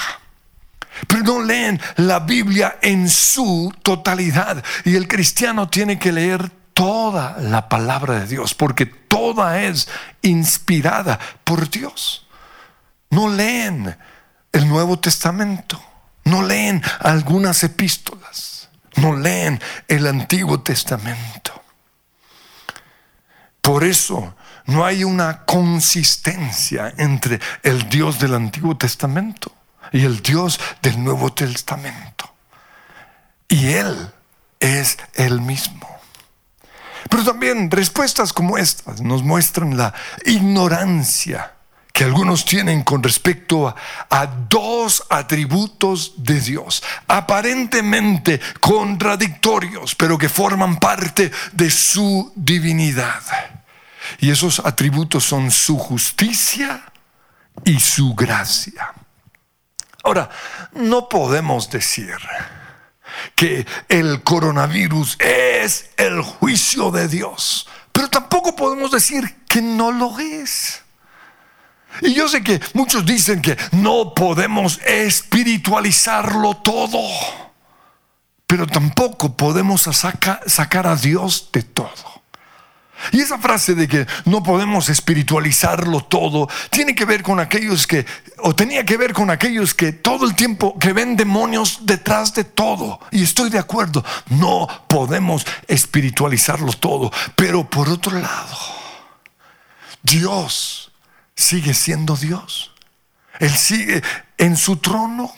Pero 1.08 1.24
no 1.24 1.42
leen 1.42 1.80
la 1.98 2.20
Biblia 2.20 2.78
en 2.82 3.10
su 3.10 3.74
totalidad. 3.84 4.64
Y 4.84 4.96
el 4.96 5.08
cristiano 5.08 5.70
tiene 5.70 6.00
que 6.00 6.12
leer 6.12 6.50
toda 6.74 7.38
la 7.40 7.70
palabra 7.70 8.20
de 8.20 8.28
Dios, 8.28 8.54
porque 8.54 8.86
toda 8.86 9.62
es 9.62 9.88
inspirada 10.22 11.20
por 11.44 11.70
Dios. 11.70 12.28
No 13.10 13.30
leen 13.30 13.96
el 14.52 14.68
Nuevo 14.68 15.00
Testamento, 15.00 15.82
no 16.26 16.44
leen 16.44 16.82
algunas 17.00 17.64
epístolas, 17.64 18.70
no 18.98 19.16
leen 19.16 19.62
el 19.88 20.08
Antiguo 20.08 20.62
Testamento. 20.62 21.62
Por 23.62 23.84
eso 23.84 24.36
no 24.66 24.86
hay 24.86 25.04
una 25.04 25.46
consistencia 25.46 26.94
entre 26.98 27.40
el 27.64 27.88
Dios 27.90 28.20
del 28.20 28.34
Antiguo 28.34 28.76
Testamento 28.76 29.52
y 29.92 30.04
el 30.06 30.22
Dios 30.22 30.60
del 30.82 31.04
Nuevo 31.04 31.32
Testamento. 31.34 32.34
Y 33.48 33.68
Él 33.68 34.12
es 34.60 34.98
el 35.14 35.42
mismo. 35.42 35.88
Pero 37.10 37.24
también 37.24 37.70
respuestas 37.70 38.34
como 38.34 38.58
estas 38.58 39.02
nos 39.02 39.22
muestran 39.22 39.78
la 39.78 39.94
ignorancia 40.26 41.52
que 41.94 42.04
algunos 42.04 42.44
tienen 42.44 42.84
con 42.84 43.04
respecto 43.04 43.70
a, 43.70 43.76
a, 44.10 44.26
dos 44.26 45.06
atributos 45.10 46.16
de 46.18 46.42
Dios, 46.42 46.84
aparentemente 47.08 48.42
contradictorios, 48.60 49.96
pero 49.96 50.18
que 50.18 50.28
forman 50.28 50.78
parte 50.78 51.32
de 51.54 51.70
su 51.70 52.34
divinidad. 52.36 53.22
Y 54.20 54.32
esos 54.32 54.60
atributos 54.60 55.24
son 55.24 55.52
su 55.52 55.78
justicia 55.78 56.84
y 57.64 57.80
su 57.80 58.14
gracia. 58.16 58.94
Ahora, 60.04 60.30
no 60.74 61.10
podemos 61.10 61.70
decir 61.70 62.16
que 63.36 63.66
el 63.90 64.24
coronavirus 64.24 65.18
es 65.20 65.90
el 65.98 66.22
juicio 66.22 66.92
de 66.92 67.08
Dios, 67.08 67.68
pero 67.92 68.08
tampoco 68.10 68.56
podemos 68.56 68.92
decir 68.92 69.44
que 69.48 69.62
no 69.62 69.92
lo 69.92 70.20
es. 70.20 70.82
Y 72.02 72.14
yo 72.14 72.28
sé 72.28 72.44
que 72.44 72.60
muchos 72.74 73.06
dicen 73.06 73.42
que 73.42 73.58
no 73.72 74.14
podemos 74.14 74.80
espiritualizarlo 74.86 76.58
todo, 76.58 77.00
pero 78.46 78.68
tampoco 78.68 79.36
podemos 79.36 79.84
sacar 79.84 80.88
a 80.88 80.96
Dios 80.96 81.50
de 81.54 81.64
todo. 81.64 82.25
Y 83.12 83.22
esa 83.22 83.38
frase 83.38 83.76
de 83.76 83.88
que 83.88 84.08
no 84.26 84.42
podemos 84.42 84.90
espiritualizarlo 84.90 86.02
todo, 86.02 86.50
tiene 86.70 86.96
que 86.96 87.06
ver 87.06 87.24
con 87.24 87.40
aquellos 87.40 87.86
que, 87.86 88.06
o 88.38 88.56
tenía 88.56 88.86
que 88.86 88.98
ver 88.98 89.14
con 89.14 89.30
aquellos 89.30 89.74
que 89.74 89.92
todo 89.92 90.26
el 90.26 90.36
tiempo 90.36 90.78
que 90.80 90.94
ven 90.94 91.16
demonios 91.16 91.80
detrás 91.84 92.34
de 92.34 92.44
todo. 92.44 93.00
Y 93.12 93.24
estoy 93.24 93.50
de 93.50 93.60
acuerdo, 93.60 94.04
no 94.30 94.68
podemos 94.88 95.46
espiritualizarlo 95.68 96.74
todo. 96.74 97.12
Pero 97.36 97.70
por 97.70 97.90
otro 97.90 98.18
lado, 98.20 98.58
Dios 100.02 100.92
sigue 101.36 101.74
siendo 101.74 102.16
Dios. 102.16 102.74
Él 103.40 103.52
sigue 103.52 104.02
en 104.38 104.58
su 104.58 104.78
trono. 104.78 105.34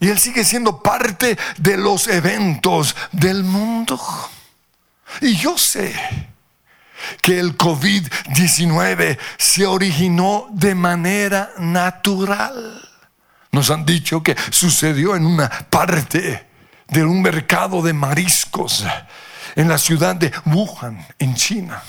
Y 0.00 0.08
Él 0.08 0.18
sigue 0.18 0.44
siendo 0.44 0.82
parte 0.82 1.36
de 1.58 1.76
los 1.76 2.08
eventos 2.08 2.96
del 3.12 3.44
mundo. 3.44 4.00
Y 5.20 5.36
yo 5.36 5.58
sé 5.58 6.29
que 7.22 7.38
el 7.38 7.56
COVID-19 7.56 9.18
se 9.38 9.66
originó 9.66 10.46
de 10.52 10.74
manera 10.74 11.50
natural. 11.58 12.88
Nos 13.52 13.70
han 13.70 13.84
dicho 13.84 14.22
que 14.22 14.36
sucedió 14.50 15.16
en 15.16 15.26
una 15.26 15.48
parte 15.48 16.46
de 16.88 17.04
un 17.04 17.22
mercado 17.22 17.82
de 17.82 17.92
mariscos 17.92 18.84
en 19.56 19.68
la 19.68 19.78
ciudad 19.78 20.14
de 20.16 20.32
Wuhan, 20.46 21.06
en 21.18 21.34
China. 21.34 21.82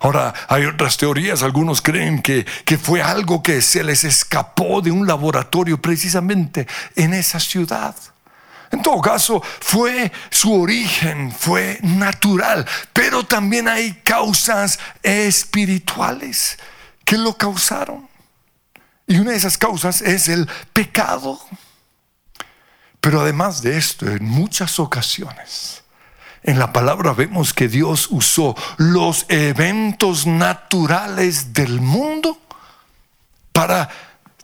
Ahora, 0.00 0.32
hay 0.48 0.64
otras 0.64 0.96
teorías, 0.96 1.42
algunos 1.42 1.82
creen 1.82 2.22
que, 2.22 2.46
que, 2.64 2.78
fue 2.78 3.02
algo 3.02 3.42
que 3.42 3.60
se 3.60 3.84
les 3.84 4.04
escapó 4.04 4.80
de 4.80 4.90
un 4.90 5.06
laboratorio 5.06 5.80
precisamente 5.80 6.66
en 6.96 7.12
esa 7.12 7.38
ciudad. 7.38 7.94
En 8.70 8.82
todo 8.82 9.00
caso, 9.00 9.42
fue 9.60 10.12
su 10.30 10.52
origen, 10.52 11.32
fue 11.32 11.78
natural, 11.82 12.66
pero 12.92 13.24
también 13.24 13.66
hay 13.66 13.94
causas 14.04 14.78
espirituales 15.02 16.58
que 17.04 17.18
lo 17.18 17.36
causaron. 17.36 18.08
Y 19.08 19.18
una 19.18 19.32
de 19.32 19.38
esas 19.38 19.58
causas 19.58 20.02
es 20.02 20.28
el 20.28 20.48
pecado. 20.72 21.40
Pero 23.00 23.22
además 23.22 23.60
de 23.60 23.76
esto, 23.76 24.06
en 24.06 24.24
muchas 24.24 24.78
ocasiones, 24.78 25.82
en 26.44 26.58
la 26.58 26.72
palabra 26.72 27.12
vemos 27.12 27.52
que 27.52 27.66
Dios 27.66 28.06
usó 28.10 28.54
los 28.76 29.26
eventos 29.28 30.26
naturales 30.26 31.52
del 31.52 31.80
mundo 31.80 32.38
para 33.52 33.88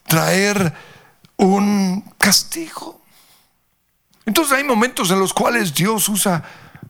traer 0.06 0.74
un 1.36 2.02
castigo. 2.18 3.00
Entonces 4.26 4.58
hay 4.58 4.64
momentos 4.64 5.10
en 5.10 5.20
los 5.20 5.32
cuales 5.32 5.72
Dios 5.72 6.08
usa 6.08 6.42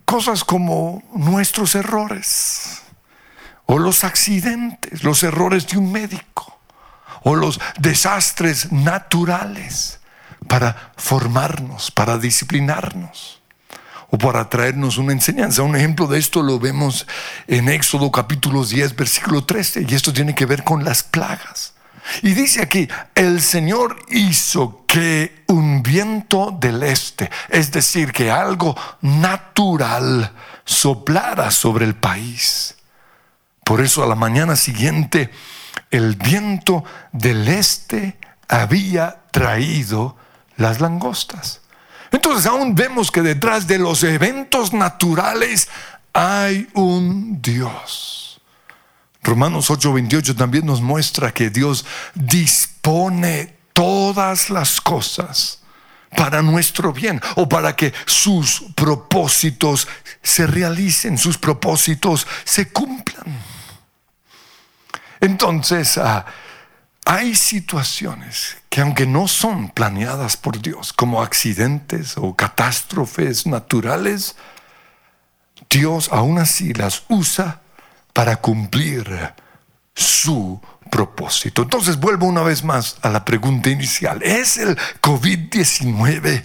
cosas 0.04 0.42
como 0.42 1.02
nuestros 1.14 1.74
errores, 1.74 2.82
o 3.66 3.78
los 3.78 4.04
accidentes, 4.04 5.04
los 5.04 5.22
errores 5.22 5.66
de 5.66 5.76
un 5.76 5.92
médico, 5.92 6.58
o 7.22 7.36
los 7.36 7.60
desastres 7.78 8.72
naturales 8.72 10.00
para 10.48 10.92
formarnos, 10.96 11.90
para 11.90 12.18
disciplinarnos 12.18 13.42
o 14.08 14.18
para 14.18 14.48
traernos 14.48 14.98
una 14.98 15.12
enseñanza. 15.12 15.62
Un 15.62 15.76
ejemplo 15.76 16.06
de 16.06 16.18
esto 16.18 16.42
lo 16.42 16.58
vemos 16.58 17.06
en 17.48 17.68
Éxodo 17.68 18.10
capítulo 18.10 18.64
10, 18.64 18.96
versículo 18.96 19.44
13, 19.44 19.86
y 19.88 19.94
esto 19.94 20.12
tiene 20.12 20.34
que 20.34 20.46
ver 20.46 20.64
con 20.64 20.84
las 20.84 21.02
plagas. 21.02 21.75
Y 22.22 22.34
dice 22.34 22.62
aquí, 22.62 22.88
el 23.14 23.40
Señor 23.42 23.96
hizo 24.08 24.84
que 24.86 25.44
un 25.48 25.82
viento 25.82 26.56
del 26.58 26.82
este, 26.82 27.30
es 27.48 27.72
decir, 27.72 28.12
que 28.12 28.30
algo 28.30 28.76
natural 29.00 30.32
soplara 30.64 31.50
sobre 31.50 31.84
el 31.84 31.94
país. 31.94 32.76
Por 33.64 33.80
eso 33.80 34.02
a 34.02 34.06
la 34.06 34.14
mañana 34.14 34.56
siguiente 34.56 35.30
el 35.90 36.16
viento 36.16 36.84
del 37.12 37.48
este 37.48 38.16
había 38.48 39.22
traído 39.30 40.16
las 40.56 40.80
langostas. 40.80 41.62
Entonces 42.12 42.46
aún 42.46 42.74
vemos 42.74 43.10
que 43.10 43.22
detrás 43.22 43.66
de 43.66 43.78
los 43.78 44.02
eventos 44.04 44.72
naturales 44.72 45.68
hay 46.12 46.68
un 46.74 47.42
Dios. 47.42 48.25
Romanos 49.26 49.70
8:28 49.70 50.36
también 50.36 50.64
nos 50.64 50.80
muestra 50.80 51.34
que 51.34 51.50
Dios 51.50 51.84
dispone 52.14 53.56
todas 53.72 54.50
las 54.50 54.80
cosas 54.80 55.58
para 56.16 56.42
nuestro 56.42 56.92
bien 56.92 57.20
o 57.34 57.48
para 57.48 57.74
que 57.74 57.92
sus 58.06 58.66
propósitos 58.76 59.88
se 60.22 60.46
realicen, 60.46 61.18
sus 61.18 61.38
propósitos 61.38 62.24
se 62.44 62.68
cumplan. 62.68 63.42
Entonces, 65.20 65.98
ah, 65.98 66.24
hay 67.04 67.34
situaciones 67.34 68.56
que 68.70 68.80
aunque 68.80 69.06
no 69.06 69.26
son 69.26 69.70
planeadas 69.70 70.36
por 70.36 70.62
Dios, 70.62 70.92
como 70.92 71.20
accidentes 71.20 72.16
o 72.16 72.36
catástrofes 72.36 73.44
naturales, 73.44 74.36
Dios 75.68 76.10
aún 76.12 76.38
así 76.38 76.72
las 76.72 77.02
usa 77.08 77.60
para 78.16 78.36
cumplir 78.36 79.34
su 79.94 80.58
propósito. 80.90 81.60
Entonces 81.60 82.00
vuelvo 82.00 82.24
una 82.24 82.42
vez 82.42 82.64
más 82.64 82.96
a 83.02 83.10
la 83.10 83.26
pregunta 83.26 83.68
inicial. 83.68 84.22
¿Es 84.22 84.56
el 84.56 84.74
COVID-19 85.02 86.42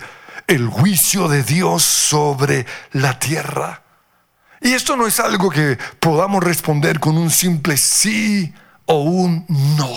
el 0.48 0.68
juicio 0.68 1.30
de 1.30 1.44
Dios 1.44 1.84
sobre 1.84 2.66
la 2.92 3.18
tierra? 3.18 3.84
Y 4.60 4.74
esto 4.74 4.98
no 4.98 5.08
es 5.08 5.22
algo 5.22 5.50
que 5.50 5.78
podamos 6.02 6.44
responder 6.44 7.00
con 7.00 7.18
un 7.18 7.32
simple 7.32 7.78
sí 7.78 8.54
o 8.86 9.04
un 9.04 9.46
no. 9.48 9.96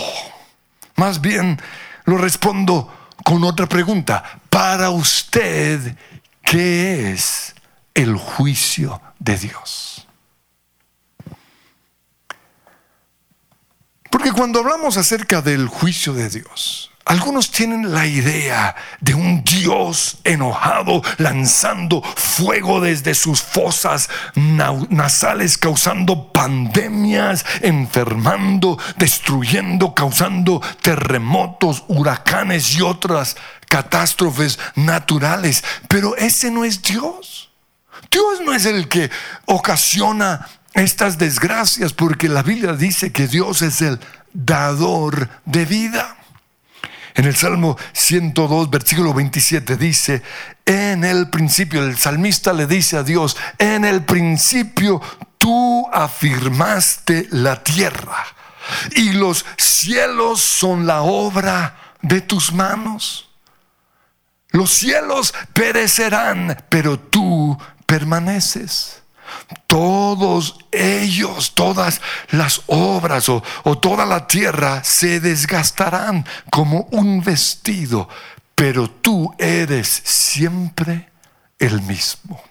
Más 0.95 1.19
bien 1.19 1.59
lo 2.05 2.17
respondo 2.17 3.09
con 3.25 3.43
otra 3.43 3.67
pregunta. 3.67 4.23
Para 4.49 4.91
usted, 4.91 5.97
¿qué 6.41 7.11
es 7.11 7.53
el 7.93 8.15
juicio 8.15 9.01
de 9.19 9.37
Dios? 9.37 9.94
Porque 14.15 14.31
cuando 14.31 14.59
hablamos 14.59 14.95
acerca 14.95 15.41
del 15.41 15.67
juicio 15.67 16.13
de 16.13 16.29
Dios, 16.29 16.89
algunos 17.03 17.51
tienen 17.51 17.93
la 17.93 18.07
idea 18.07 18.73
de 19.01 19.13
un 19.13 19.43
Dios 19.43 20.19
enojado 20.23 21.01
lanzando 21.17 22.01
fuego 22.01 22.79
desde 22.79 23.13
sus 23.13 23.41
fosas 23.41 24.09
nasales, 24.35 25.57
causando 25.57 26.31
pandemias, 26.31 27.45
enfermando, 27.59 28.79
destruyendo, 28.95 29.93
causando 29.93 30.61
terremotos, 30.81 31.83
huracanes 31.89 32.73
y 32.73 32.83
otras 32.83 33.35
catástrofes 33.67 34.59
naturales. 34.75 35.61
Pero 35.89 36.15
ese 36.15 36.51
no 36.51 36.63
es 36.63 36.81
Dios. 36.81 37.51
Dios 38.09 38.39
no 38.45 38.53
es 38.53 38.65
el 38.65 38.87
que 38.87 39.11
ocasiona 39.45 40.47
estas 40.75 41.17
desgracias 41.17 41.93
porque 41.93 42.27
la 42.27 42.43
Biblia 42.43 42.73
dice 42.73 43.11
que 43.11 43.27
Dios 43.27 43.61
es 43.61 43.81
el 43.81 43.99
dador 44.33 45.29
de 45.45 45.65
vida. 45.65 46.17
En 47.15 47.23
el 47.23 47.35
Salmo 47.35 47.77
102, 47.93 48.69
versículo 48.69 49.13
27 49.13 49.77
dice, 49.77 50.21
en 50.65 51.05
el 51.05 51.29
principio, 51.29 51.81
el 51.81 51.97
salmista 51.97 52.51
le 52.51 52.67
dice 52.67 52.97
a 52.97 53.03
Dios, 53.03 53.37
en 53.57 53.85
el 53.85 54.03
principio 54.03 55.01
tú 55.37 55.87
afirmaste 55.93 57.29
la 57.31 57.63
tierra 57.63 58.25
y 58.97 59.13
los 59.13 59.45
cielos 59.57 60.41
son 60.41 60.85
la 60.85 61.03
obra 61.03 61.77
de 62.01 62.19
tus 62.19 62.51
manos. 62.51 63.29
Los 64.49 64.71
cielos 64.71 65.33
perecerán, 65.53 66.65
pero 66.67 66.99
tú 66.99 67.57
permaneces 67.85 69.04
todos 69.67 70.57
ellos, 70.71 71.53
todas 71.53 72.01
las 72.29 72.61
obras 72.67 73.29
o, 73.29 73.43
toda 73.81 74.05
la 74.05 74.27
tierra 74.27 74.83
se 74.83 75.19
desgastarán 75.19 76.25
como 76.49 76.87
un 76.91 77.21
vestido, 77.21 78.07
pero 78.55 78.89
tú 78.89 79.33
eres 79.37 80.01
siempre 80.05 81.09
el 81.59 81.81
mismo. 81.81 82.41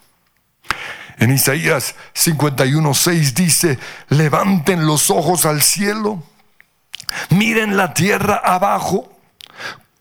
En 1.16 1.32
Isaías 1.32 1.94
51:6 2.14 3.32
dice, 3.32 3.78
levanten 4.08 4.86
los 4.86 5.10
ojos 5.10 5.46
al 5.46 5.62
cielo, 5.62 6.22
miren 7.30 7.76
la 7.76 7.94
tierra 7.94 8.40
abajo, 8.44 9.10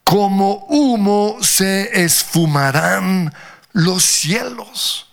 como 0.02 0.66
humo 0.68 1.38
se 1.40 2.04
esfumarán 2.04 3.32
los 3.72 4.04
cielos 4.04 5.03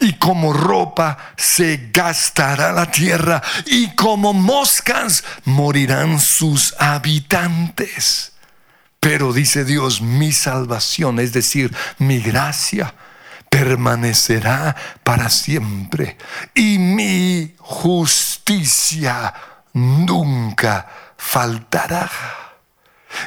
y 0.00 0.14
como 0.14 0.52
ropa 0.52 1.16
se 1.36 1.90
gastará 1.92 2.72
la 2.72 2.90
tierra 2.90 3.42
y 3.66 3.94
como 3.94 4.32
moscas 4.32 5.24
morirán 5.44 6.20
sus 6.20 6.74
habitantes. 6.78 8.32
Pero 9.00 9.32
dice 9.32 9.64
Dios, 9.64 10.02
mi 10.02 10.32
salvación, 10.32 11.20
es 11.20 11.32
decir, 11.32 11.74
mi 11.98 12.20
gracia, 12.20 12.94
permanecerá 13.48 14.76
para 15.02 15.28
siempre 15.28 16.16
y 16.54 16.78
mi 16.78 17.54
justicia 17.58 19.34
nunca 19.72 20.86
faltará. 21.16 22.10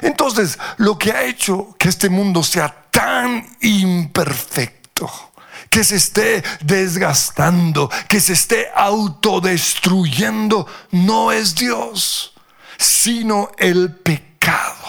Entonces, 0.02 0.58
lo 0.78 0.98
que 0.98 1.12
ha 1.12 1.24
hecho 1.24 1.76
que 1.78 1.90
este 1.90 2.10
mundo 2.10 2.42
sea 2.42 2.74
tan 2.90 3.46
imperfecto, 3.62 5.33
que 5.74 5.84
se 5.84 5.96
esté 5.96 6.44
desgastando, 6.62 7.90
que 8.08 8.22
se 8.22 8.34
esté 8.34 8.68
autodestruyendo, 8.76 10.68
no 10.92 11.32
es 11.32 11.56
Dios, 11.56 12.36
sino 12.78 13.50
el 13.58 13.92
pecado 13.92 14.86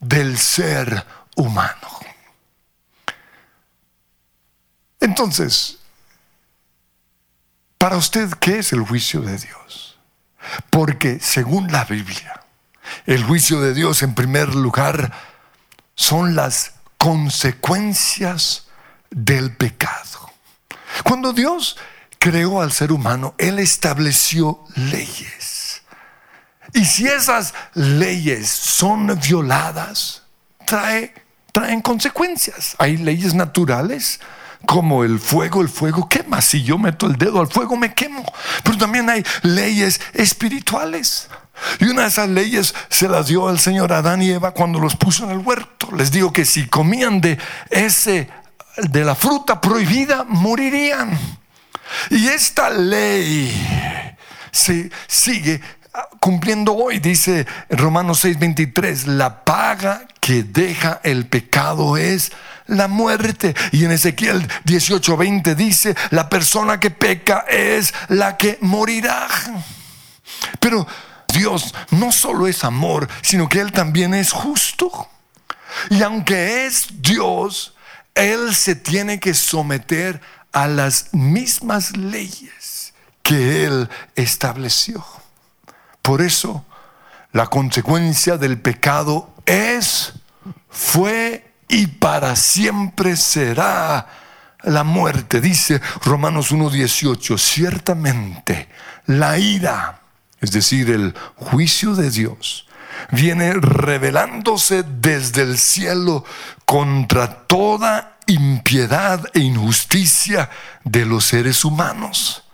del 0.00 0.36
ser 0.36 1.06
humano. 1.34 1.88
Entonces, 5.00 5.78
para 7.78 7.96
usted, 7.96 8.28
¿qué 8.34 8.58
es 8.58 8.74
el 8.74 8.82
juicio 8.82 9.22
de 9.22 9.38
Dios? 9.38 9.98
Porque 10.68 11.20
según 11.20 11.72
la 11.72 11.86
Biblia, 11.86 12.42
el 13.06 13.24
juicio 13.24 13.62
de 13.62 13.72
Dios 13.72 14.02
en 14.02 14.14
primer 14.14 14.54
lugar 14.54 15.10
son 15.94 16.34
las 16.34 16.74
consecuencias 16.98 18.66
del 19.12 19.56
pecado. 19.56 20.32
Cuando 21.04 21.32
Dios 21.32 21.76
creó 22.18 22.60
al 22.60 22.72
ser 22.72 22.92
humano, 22.92 23.34
Él 23.38 23.58
estableció 23.58 24.64
leyes. 24.76 25.82
Y 26.72 26.84
si 26.84 27.06
esas 27.06 27.52
leyes 27.74 28.48
son 28.48 29.18
violadas, 29.20 30.22
trae, 30.64 31.14
traen 31.52 31.82
consecuencias. 31.82 32.74
Hay 32.78 32.96
leyes 32.96 33.34
naturales 33.34 34.20
como 34.66 35.04
el 35.04 35.18
fuego, 35.18 35.60
el 35.60 35.68
fuego 35.68 36.08
quema. 36.08 36.40
Si 36.40 36.62
yo 36.62 36.78
meto 36.78 37.06
el 37.06 37.16
dedo 37.16 37.40
al 37.40 37.48
fuego 37.48 37.76
me 37.76 37.92
quemo. 37.94 38.24
Pero 38.62 38.78
también 38.78 39.10
hay 39.10 39.22
leyes 39.42 40.00
espirituales. 40.14 41.28
Y 41.78 41.84
una 41.86 42.02
de 42.02 42.08
esas 42.08 42.28
leyes 42.28 42.74
se 42.88 43.08
las 43.08 43.26
dio 43.26 43.48
al 43.48 43.58
Señor 43.58 43.92
Adán 43.92 44.22
y 44.22 44.30
Eva 44.30 44.52
cuando 44.52 44.78
los 44.78 44.96
puso 44.96 45.24
en 45.24 45.30
el 45.30 45.38
huerto. 45.38 45.88
Les 45.94 46.10
digo 46.10 46.32
que 46.32 46.44
si 46.44 46.66
comían 46.66 47.20
de 47.20 47.38
ese 47.70 48.30
de 48.76 49.04
la 49.04 49.14
fruta 49.14 49.60
prohibida 49.60 50.24
morirían. 50.24 51.18
Y 52.10 52.28
esta 52.28 52.70
ley 52.70 54.16
se 54.50 54.90
sigue 55.06 55.60
cumpliendo 56.20 56.74
hoy, 56.74 56.98
dice 56.98 57.46
Romanos 57.68 58.24
6:23, 58.24 59.06
la 59.06 59.44
paga 59.44 60.06
que 60.20 60.42
deja 60.42 61.00
el 61.02 61.26
pecado 61.26 61.96
es 61.96 62.32
la 62.66 62.88
muerte. 62.88 63.54
Y 63.72 63.84
en 63.84 63.92
Ezequiel 63.92 64.48
18:20 64.64 65.54
dice, 65.54 65.94
la 66.10 66.28
persona 66.28 66.80
que 66.80 66.90
peca 66.90 67.44
es 67.48 67.92
la 68.08 68.36
que 68.36 68.58
morirá. 68.60 69.28
Pero 70.60 70.86
Dios 71.28 71.74
no 71.90 72.12
solo 72.12 72.46
es 72.46 72.64
amor, 72.64 73.08
sino 73.22 73.48
que 73.48 73.60
Él 73.60 73.72
también 73.72 74.14
es 74.14 74.32
justo. 74.32 75.08
Y 75.90 76.02
aunque 76.02 76.66
es 76.66 76.86
Dios, 77.00 77.71
él 78.14 78.54
se 78.54 78.74
tiene 78.74 79.20
que 79.20 79.34
someter 79.34 80.20
a 80.52 80.66
las 80.66 81.12
mismas 81.12 81.96
leyes 81.96 82.92
que 83.22 83.64
Él 83.64 83.88
estableció. 84.14 85.04
Por 86.02 86.20
eso, 86.20 86.64
la 87.32 87.46
consecuencia 87.46 88.36
del 88.36 88.60
pecado 88.60 89.34
es, 89.46 90.12
fue 90.68 91.52
y 91.68 91.86
para 91.86 92.36
siempre 92.36 93.16
será 93.16 94.06
la 94.62 94.84
muerte. 94.84 95.40
Dice 95.40 95.80
Romanos 96.04 96.52
1.18, 96.52 97.38
ciertamente 97.38 98.68
la 99.06 99.38
ira, 99.38 100.00
es 100.40 100.52
decir, 100.52 100.90
el 100.90 101.14
juicio 101.36 101.94
de 101.94 102.10
Dios, 102.10 102.66
viene 103.10 103.54
revelándose 103.54 104.82
desde 104.82 105.42
el 105.42 105.58
cielo 105.58 106.24
contra 106.64 107.46
toda 107.46 108.16
impiedad 108.26 109.24
e 109.34 109.40
injusticia 109.40 110.50
de 110.84 111.04
los 111.04 111.24
seres 111.24 111.64
humanos, 111.64 112.44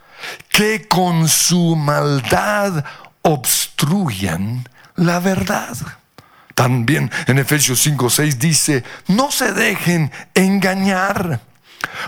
que 0.49 0.89
con 0.89 1.29
su 1.29 1.77
maldad 1.77 2.85
obstruyen 3.23 4.69
la 4.97 5.21
verdad. 5.21 5.77
También 6.55 7.11
en 7.27 7.39
Efesios 7.39 7.87
5:6 7.87 8.39
dice, 8.39 8.85
no 9.07 9.31
se 9.31 9.53
dejen 9.53 10.11
engañar 10.35 11.41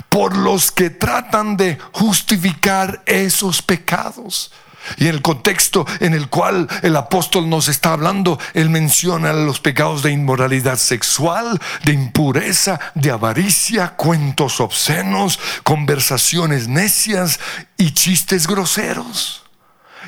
por 0.09 0.37
los 0.37 0.73
que 0.73 0.91
tratan 0.91 1.57
de 1.57 1.79
justificar 1.93 3.03
esos 3.07 3.63
pecados. 3.63 4.51
Y 4.97 5.07
en 5.09 5.15
el 5.15 5.23
contexto 5.23 5.87
en 6.01 6.15
el 6.15 6.29
cual 6.29 6.69
el 6.83 6.97
apóstol 6.97 7.49
nos 7.49 7.69
está 7.69 7.93
hablando, 7.93 8.39
él 8.55 8.71
menciona 8.71 9.33
los 9.33 9.61
pecados 9.61 10.03
de 10.03 10.13
inmoralidad 10.13 10.77
sexual, 10.77 11.61
de 11.85 11.93
impureza, 11.93 12.81
de 12.95 13.11
avaricia, 13.11 13.97
cuentos 13.97 14.61
obscenos, 14.61 15.39
conversaciones 15.63 16.69
necias 16.69 17.41
y 17.77 17.93
chistes 17.93 18.47
groseros. 18.47 19.45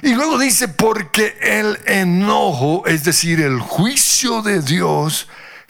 Y 0.03 0.15
luego 0.15 0.39
dice, 0.39 0.69
porque 0.69 1.37
el 1.41 1.79
enojo, 1.87 2.85
es 2.87 3.05
decir, 3.05 3.41
el 3.41 3.61
juicio 3.61 4.43
de 4.43 4.63
Dios, 4.63 5.29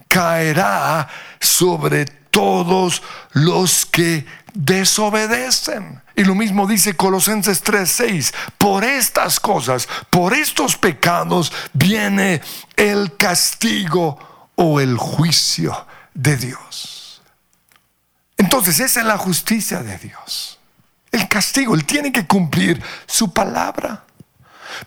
caerá 0.08 1.08
sobre 1.40 2.06
todos 2.06 3.02
los 3.32 3.84
que 3.84 4.24
desobedecen. 4.54 6.02
Y 6.14 6.24
lo 6.24 6.34
mismo 6.34 6.66
dice 6.66 6.94
Colosenses 6.94 7.62
3:6, 7.62 8.32
por 8.58 8.84
estas 8.84 9.40
cosas, 9.40 9.88
por 10.10 10.34
estos 10.34 10.76
pecados 10.76 11.52
viene 11.72 12.40
el 12.76 13.16
castigo 13.16 14.18
o 14.54 14.80
el 14.80 14.96
juicio 14.96 15.86
de 16.14 16.36
Dios. 16.36 17.22
Entonces 18.36 18.80
esa 18.80 19.00
es 19.00 19.06
la 19.06 19.18
justicia 19.18 19.82
de 19.82 19.98
Dios. 19.98 20.58
El 21.10 21.28
castigo, 21.28 21.74
Él 21.74 21.84
tiene 21.84 22.10
que 22.10 22.26
cumplir 22.26 22.82
su 23.06 23.32
palabra. 23.32 24.04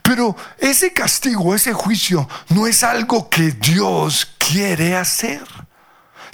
Pero 0.02 0.36
ese 0.58 0.92
castigo, 0.92 1.54
ese 1.54 1.74
juicio, 1.74 2.28
no 2.50 2.66
es 2.66 2.84
algo 2.84 3.30
que 3.30 3.52
Dios 3.52 4.28
quiere 4.40 4.96
hacer 4.96 5.44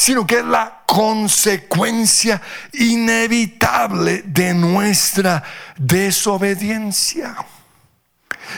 sino 0.02 0.26
que 0.26 0.40
es 0.40 0.46
la 0.46 0.82
consecuencia 0.88 2.42
inevitable 2.74 4.24
de 4.26 4.52
nuestra 4.56 5.44
desobediencia. 5.78 7.36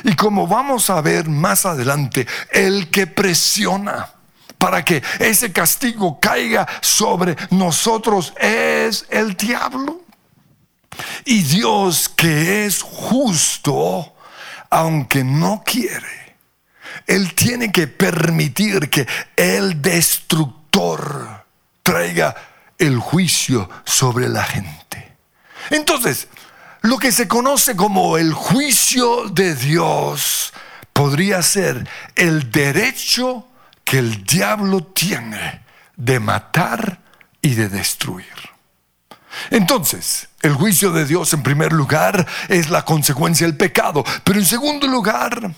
Y 0.05 0.15
como 0.15 0.47
vamos 0.47 0.89
a 0.89 1.01
ver 1.01 1.27
más 1.27 1.65
adelante, 1.65 2.25
el 2.49 2.89
que 2.89 3.07
presiona 3.07 4.09
para 4.57 4.85
que 4.85 5.03
ese 5.19 5.51
castigo 5.51 6.17
caiga 6.17 6.65
sobre 6.79 7.35
nosotros 7.49 8.33
es 8.39 9.05
el 9.09 9.35
diablo. 9.35 9.99
Y 11.25 11.43
Dios 11.43 12.07
que 12.07 12.65
es 12.65 12.81
justo, 12.81 14.15
aunque 14.69 15.25
no 15.25 15.61
quiere, 15.65 16.37
Él 17.05 17.33
tiene 17.35 17.69
que 17.69 17.87
permitir 17.87 18.89
que 18.89 19.05
el 19.35 19.81
destructor 19.81 20.62
traiga 21.83 22.35
el 22.77 22.99
juicio 22.99 23.69
sobre 23.83 24.29
la 24.29 24.43
gente. 24.43 25.15
Entonces, 25.69 26.27
lo 26.81 26.97
que 26.97 27.11
se 27.11 27.27
conoce 27.27 27.75
como 27.75 28.17
el 28.17 28.33
juicio 28.33 29.29
de 29.29 29.55
Dios 29.55 30.53
podría 30.91 31.41
ser 31.41 31.87
el 32.15 32.51
derecho 32.51 33.47
que 33.83 33.99
el 33.99 34.23
diablo 34.25 34.83
tiene 34.83 35.61
de 35.95 36.19
matar 36.19 36.99
y 37.41 37.55
de 37.55 37.69
destruir. 37.69 38.27
Entonces, 39.49 40.29
el 40.41 40.53
juicio 40.53 40.91
de 40.91 41.05
Dios 41.05 41.33
en 41.33 41.43
primer 41.43 41.73
lugar 41.73 42.25
es 42.49 42.69
la 42.69 42.85
consecuencia 42.85 43.47
del 43.47 43.57
pecado, 43.57 44.03
pero 44.23 44.39
en 44.39 44.45
segundo 44.45 44.87
lugar, 44.87 45.53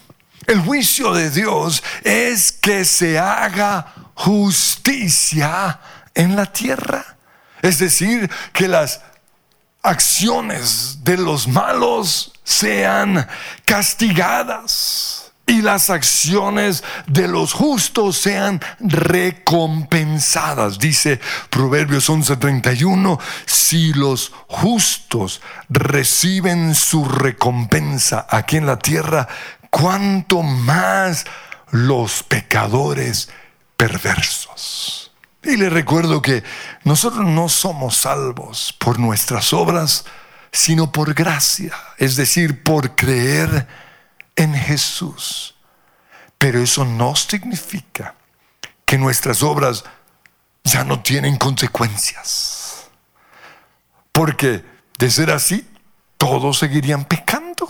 el 0.47 0.61
juicio 0.61 1.13
de 1.13 1.29
Dios 1.29 1.83
es 2.03 2.51
que 2.51 2.85
se 2.85 3.19
haga 3.19 4.04
justicia 4.15 5.79
en 6.13 6.35
la 6.35 6.47
tierra. 6.47 7.17
Es 7.61 7.79
decir, 7.79 8.29
que 8.53 8.67
las 8.67 9.01
acciones 9.83 10.99
de 11.03 11.17
los 11.17 11.47
malos 11.47 12.33
sean 12.43 13.27
castigadas 13.65 15.25
y 15.47 15.61
las 15.61 15.91
acciones 15.91 16.83
de 17.05 17.27
los 17.27 17.53
justos 17.53 18.17
sean 18.17 18.59
recompensadas. 18.79 20.79
Dice 20.79 21.19
Proverbios 21.49 22.09
11:31, 22.09 23.19
si 23.45 23.93
los 23.93 24.31
justos 24.47 25.41
reciben 25.69 26.73
su 26.73 27.05
recompensa 27.05 28.25
aquí 28.29 28.57
en 28.57 28.65
la 28.65 28.79
tierra, 28.79 29.27
cuánto 29.69 30.41
más 30.41 31.25
los 31.69 32.23
pecadores 32.23 33.29
perversos. 33.77 35.11
Y 35.43 35.57
le 35.57 35.69
recuerdo 35.69 36.21
que 36.21 36.43
nosotros 36.83 37.25
no 37.25 37.49
somos 37.49 37.97
salvos 37.97 38.73
por 38.79 38.99
nuestras 38.99 39.53
obras, 39.53 40.05
sino 40.51 40.91
por 40.91 41.13
gracia, 41.13 41.73
es 41.97 42.15
decir, 42.15 42.63
por 42.63 42.95
creer 42.95 43.67
en 44.35 44.55
Jesús. 44.55 45.55
Pero 46.37 46.61
eso 46.61 46.83
no 46.85 47.15
significa 47.15 48.15
que 48.85 48.97
nuestras 48.97 49.43
obras 49.43 49.83
ya 50.63 50.83
no 50.83 51.01
tienen 51.01 51.37
consecuencias. 51.37 52.87
Porque 54.11 54.65
de 54.97 55.11
ser 55.11 55.29
así, 55.31 55.67
todos 56.17 56.57
seguirían 56.57 57.05
pecando. 57.05 57.67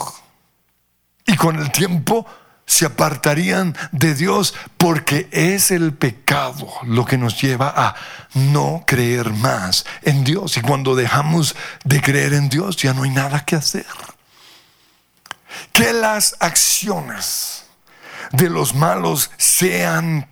Y 1.25 1.35
con 1.35 1.59
el 1.59 1.71
tiempo 1.71 2.25
se 2.65 2.85
apartarían 2.85 3.75
de 3.91 4.15
Dios 4.15 4.55
porque 4.77 5.27
es 5.31 5.71
el 5.71 5.93
pecado 5.93 6.67
lo 6.83 7.05
que 7.05 7.17
nos 7.17 7.39
lleva 7.39 7.73
a 7.75 7.95
no 8.33 8.83
creer 8.87 9.31
más 9.31 9.85
en 10.01 10.23
Dios. 10.23 10.57
Y 10.57 10.61
cuando 10.61 10.95
dejamos 10.95 11.55
de 11.83 12.01
creer 12.01 12.33
en 12.33 12.49
Dios 12.49 12.77
ya 12.77 12.93
no 12.93 13.03
hay 13.03 13.11
nada 13.11 13.45
que 13.45 13.55
hacer. 13.55 13.85
Que 15.73 15.93
las 15.93 16.35
acciones 16.39 17.65
de 18.31 18.49
los 18.49 18.73
malos 18.73 19.31
sean 19.37 20.27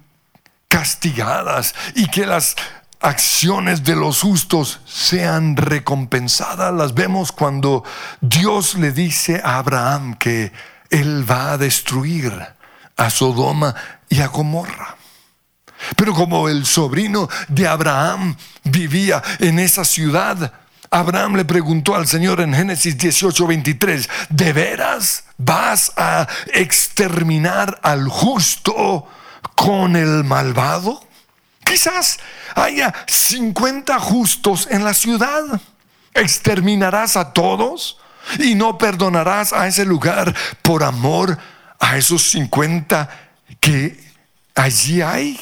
castigadas 0.67 1.76
y 1.96 2.08
que 2.08 2.26
las 2.26 2.56
acciones 3.00 3.84
de 3.84 3.96
los 3.96 4.22
justos 4.22 4.80
sean 4.86 5.56
recompensadas. 5.56 6.74
Las 6.74 6.93
vemos 6.93 7.32
cuando 7.32 7.84
Dios 8.22 8.76
le 8.76 8.91
dice 8.91 9.41
a 9.43 9.58
Abraham 9.58 10.15
que 10.15 10.52
él 10.93 11.29
va 11.29 11.53
a 11.53 11.58
destruir 11.58 12.32
a 12.95 13.10
Sodoma 13.10 13.73
y 14.10 14.21
a 14.21 14.27
Gomorra. 14.27 14.95
Pero 15.97 16.13
como 16.13 16.47
el 16.47 16.65
sobrino 16.65 17.27
de 17.47 17.67
Abraham 17.67 18.38
vivía 18.63 19.21
en 19.39 19.58
esa 19.58 19.84
ciudad, 19.84 20.53
Abraham 20.91 21.38
le 21.38 21.45
preguntó 21.45 21.95
al 21.95 22.08
Señor 22.08 22.39
en 22.41 22.53
Génesis 22.53 22.95
18:23, 22.95 24.08
¿de 24.29 24.53
veras 24.53 25.25
vas 25.38 25.91
a 25.97 26.27
exterminar 26.53 27.79
al 27.82 28.08
justo 28.08 29.08
con 29.56 29.95
el 29.95 30.23
malvado? 30.23 31.03
Quizás 31.65 32.19
haya 32.53 32.93
50 33.08 33.99
justos 33.99 34.67
en 34.69 34.84
la 34.84 34.93
ciudad. 34.93 35.60
¿Exterminarás 36.13 37.17
a 37.17 37.34
todos? 37.34 37.97
Y 38.40 38.56
no 38.56 38.78
perdonarás 38.78 39.54
a 39.54 39.68
ese 39.68 39.86
lugar 39.86 40.34
por 40.62 40.84
amor 40.84 41.38
a 41.80 41.98
esos 41.98 42.24
50 42.32 43.10
que 43.60 44.00
allí 44.56 45.02
hay. 45.02 45.40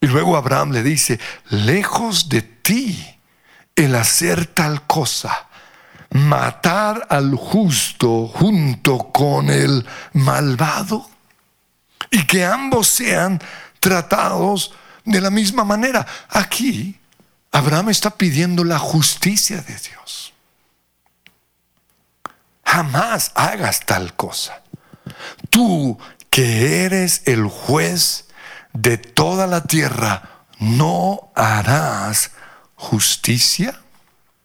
Y 0.00 0.06
luego 0.06 0.36
Abraham 0.36 0.72
le 0.72 0.82
dice, 0.82 1.18
lejos 1.50 2.28
de 2.28 2.42
ti 2.42 3.18
el 3.74 3.94
hacer 3.94 4.46
tal 4.46 4.86
cosa, 4.86 5.46
matar 6.10 7.06
al 7.10 7.34
justo 7.34 8.28
junto 8.28 9.10
con 9.12 9.50
el 9.50 9.86
malvado, 10.12 11.08
y 12.10 12.24
que 12.24 12.44
ambos 12.44 12.88
sean 12.88 13.40
tratados 13.80 14.72
de 15.04 15.20
la 15.20 15.30
misma 15.30 15.64
manera. 15.64 16.06
Aquí 16.28 16.98
Abraham 17.52 17.90
está 17.90 18.10
pidiendo 18.10 18.64
la 18.64 18.78
justicia 18.78 19.60
de 19.62 19.74
Dios 19.74 20.32
jamás 22.66 23.32
hagas 23.34 23.80
tal 23.86 24.14
cosa. 24.14 24.62
Tú 25.48 25.98
que 26.28 26.84
eres 26.84 27.22
el 27.24 27.46
juez 27.46 28.26
de 28.74 28.98
toda 28.98 29.46
la 29.46 29.62
tierra, 29.62 30.44
¿no 30.58 31.32
harás 31.34 32.32
justicia? 32.74 33.80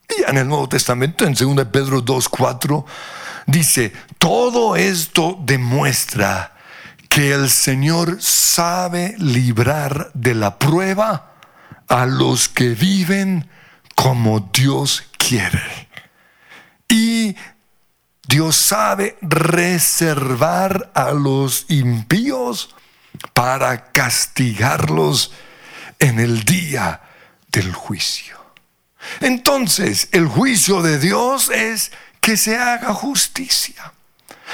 Y 0.08 0.30
en 0.30 0.38
el 0.38 0.48
Nuevo 0.48 0.70
Testamento, 0.70 1.26
en 1.26 1.34
2 1.34 1.66
Pedro 1.66 2.02
2.4, 2.06 2.86
Dice, 3.48 3.92
todo 4.18 4.76
esto 4.76 5.38
demuestra 5.44 6.56
que 7.10 7.34
el 7.34 7.50
Señor 7.50 8.22
sabe 8.22 9.16
librar 9.18 10.12
de 10.14 10.36
la 10.36 10.58
prueba 10.58 11.34
a 11.88 12.06
los 12.06 12.48
que 12.48 12.70
viven 12.70 13.50
como 13.96 14.52
Dios 14.54 15.04
quiere. 15.18 15.90
Y 16.88 17.36
Dios 18.32 18.56
sabe 18.56 19.18
reservar 19.20 20.90
a 20.94 21.12
los 21.12 21.66
impíos 21.68 22.74
para 23.34 23.92
castigarlos 23.92 25.34
en 26.00 26.18
el 26.18 26.46
día 26.46 27.02
del 27.50 27.74
juicio. 27.74 28.38
Entonces, 29.20 30.08
el 30.14 30.30
juicio 30.30 30.82
de 30.82 30.98
Dios 30.98 31.50
es 31.50 31.92
que 32.22 32.38
se 32.38 32.58
haga 32.58 32.94
justicia. 32.94 33.92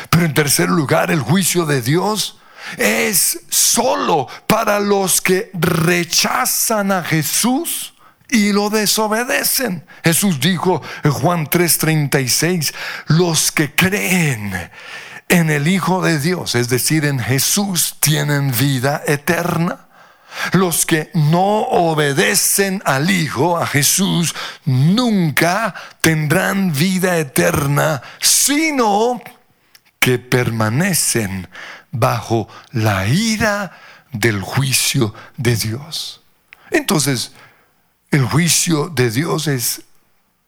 Pero 0.09 0.25
en 0.25 0.33
tercer 0.33 0.69
lugar, 0.69 1.11
el 1.11 1.21
juicio 1.21 1.67
de 1.67 1.83
Dios 1.83 2.39
es 2.77 3.41
solo 3.47 4.27
para 4.47 4.79
los 4.79 5.21
que 5.21 5.51
rechazan 5.53 6.91
a 6.91 7.03
Jesús 7.03 7.93
y 8.29 8.51
lo 8.51 8.69
desobedecen. 8.69 9.85
Jesús 10.03 10.39
dijo 10.39 10.81
en 11.03 11.11
Juan 11.11 11.47
3:36, 11.47 12.73
los 13.07 13.51
que 13.51 13.73
creen 13.73 14.69
en 15.29 15.49
el 15.49 15.67
Hijo 15.67 16.01
de 16.01 16.19
Dios, 16.19 16.55
es 16.55 16.69
decir, 16.69 17.05
en 17.05 17.19
Jesús, 17.19 17.95
tienen 17.99 18.51
vida 18.51 19.03
eterna. 19.05 19.87
Los 20.51 20.85
que 20.85 21.09
no 21.13 21.61
obedecen 21.63 22.81
al 22.85 23.09
Hijo, 23.09 23.57
a 23.57 23.65
Jesús, 23.65 24.35
nunca 24.65 25.73
tendrán 26.01 26.71
vida 26.73 27.17
eterna, 27.17 28.03
sino 28.19 29.21
que 29.99 30.19
permanecen 30.19 31.49
bajo 31.91 32.47
la 32.71 33.07
ira 33.07 33.71
del 34.11 34.41
juicio 34.41 35.13
de 35.37 35.55
Dios. 35.55 36.21
Entonces, 36.69 37.31
el 38.11 38.25
juicio 38.25 38.89
de 38.89 39.11
Dios 39.11 39.47
es 39.47 39.81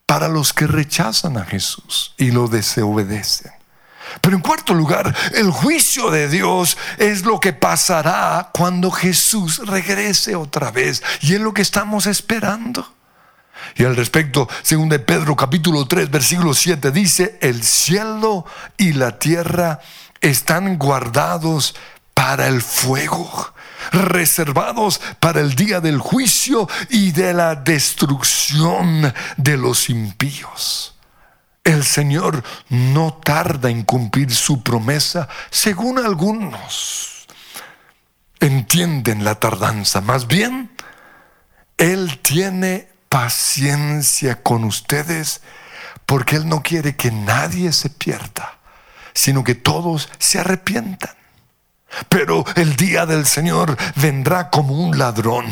para 0.05 0.27
los 0.27 0.53
que 0.53 0.67
rechazan 0.67 1.37
a 1.37 1.45
Jesús 1.45 2.13
y 2.17 2.31
lo 2.31 2.47
desobedecen. 2.47 3.51
Pero 4.21 4.35
en 4.35 4.41
cuarto 4.41 4.73
lugar, 4.73 5.15
el 5.35 5.51
juicio 5.51 6.09
de 6.09 6.27
Dios 6.27 6.77
es 6.97 7.25
lo 7.25 7.39
que 7.39 7.53
pasará 7.53 8.49
cuando 8.53 8.89
Jesús 8.89 9.61
regrese 9.67 10.35
otra 10.35 10.71
vez. 10.71 11.03
Y 11.21 11.35
es 11.35 11.41
lo 11.41 11.53
que 11.53 11.61
estamos 11.61 12.07
esperando. 12.07 12.91
Y 13.75 13.83
al 13.83 13.95
respecto, 13.95 14.47
según 14.63 14.89
de 14.89 14.99
Pedro 14.99 15.35
capítulo 15.35 15.85
3, 15.85 16.09
versículo 16.09 16.53
7, 16.53 16.91
dice, 16.91 17.37
el 17.41 17.63
cielo 17.63 18.45
y 18.77 18.93
la 18.93 19.19
tierra 19.19 19.79
están 20.21 20.77
guardados 20.77 21.75
para 22.13 22.47
el 22.47 22.61
fuego, 22.61 23.53
reservados 23.91 25.01
para 25.19 25.41
el 25.41 25.55
día 25.55 25.79
del 25.79 25.99
juicio 25.99 26.67
y 26.89 27.11
de 27.11 27.33
la 27.33 27.55
destrucción 27.55 29.13
de 29.37 29.57
los 29.57 29.89
impíos. 29.89 30.95
El 31.63 31.83
Señor 31.83 32.43
no 32.69 33.13
tarda 33.23 33.69
en 33.69 33.83
cumplir 33.83 34.33
su 34.33 34.63
promesa, 34.63 35.27
según 35.51 35.99
algunos 35.99 37.09
entienden 38.39 39.23
la 39.23 39.35
tardanza. 39.35 40.01
Más 40.01 40.27
bien, 40.27 40.71
Él 41.77 42.19
tiene 42.21 42.89
paciencia 43.09 44.41
con 44.41 44.63
ustedes 44.63 45.41
porque 46.05 46.37
Él 46.37 46.47
no 46.47 46.63
quiere 46.63 46.95
que 46.95 47.11
nadie 47.11 47.71
se 47.73 47.89
pierda, 47.89 48.59
sino 49.13 49.43
que 49.43 49.55
todos 49.55 50.09
se 50.17 50.39
arrepientan. 50.39 51.18
Pero 52.07 52.45
el 52.55 52.75
día 52.75 53.05
del 53.05 53.25
Señor 53.25 53.75
vendrá 53.95 54.49
como 54.49 54.73
un 54.73 54.97
ladrón. 54.97 55.45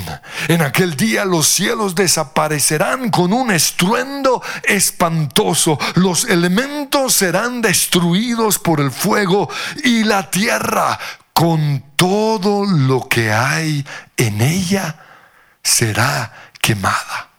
En 0.48 0.62
aquel 0.62 0.96
día 0.96 1.26
los 1.26 1.48
cielos 1.48 1.96
desaparecerán 1.96 3.10
con 3.10 3.34
un 3.34 3.52
estruendo 3.52 4.42
espantoso. 4.64 5.80
Los 5.96 6.26
elementos 6.26 7.14
serán 7.14 7.62
destruidos 7.62 8.60
por 8.60 8.80
el 8.80 8.92
fuego 8.92 9.50
y 9.84 10.04
la 10.04 10.30
tierra 10.30 11.00
con 11.34 11.84
todo 11.96 12.66
lo 12.66 13.08
que 13.08 13.32
hay 13.32 13.86
en 14.16 14.42
ella 14.42 14.96
será 15.64 16.52
quemada. 16.62 17.30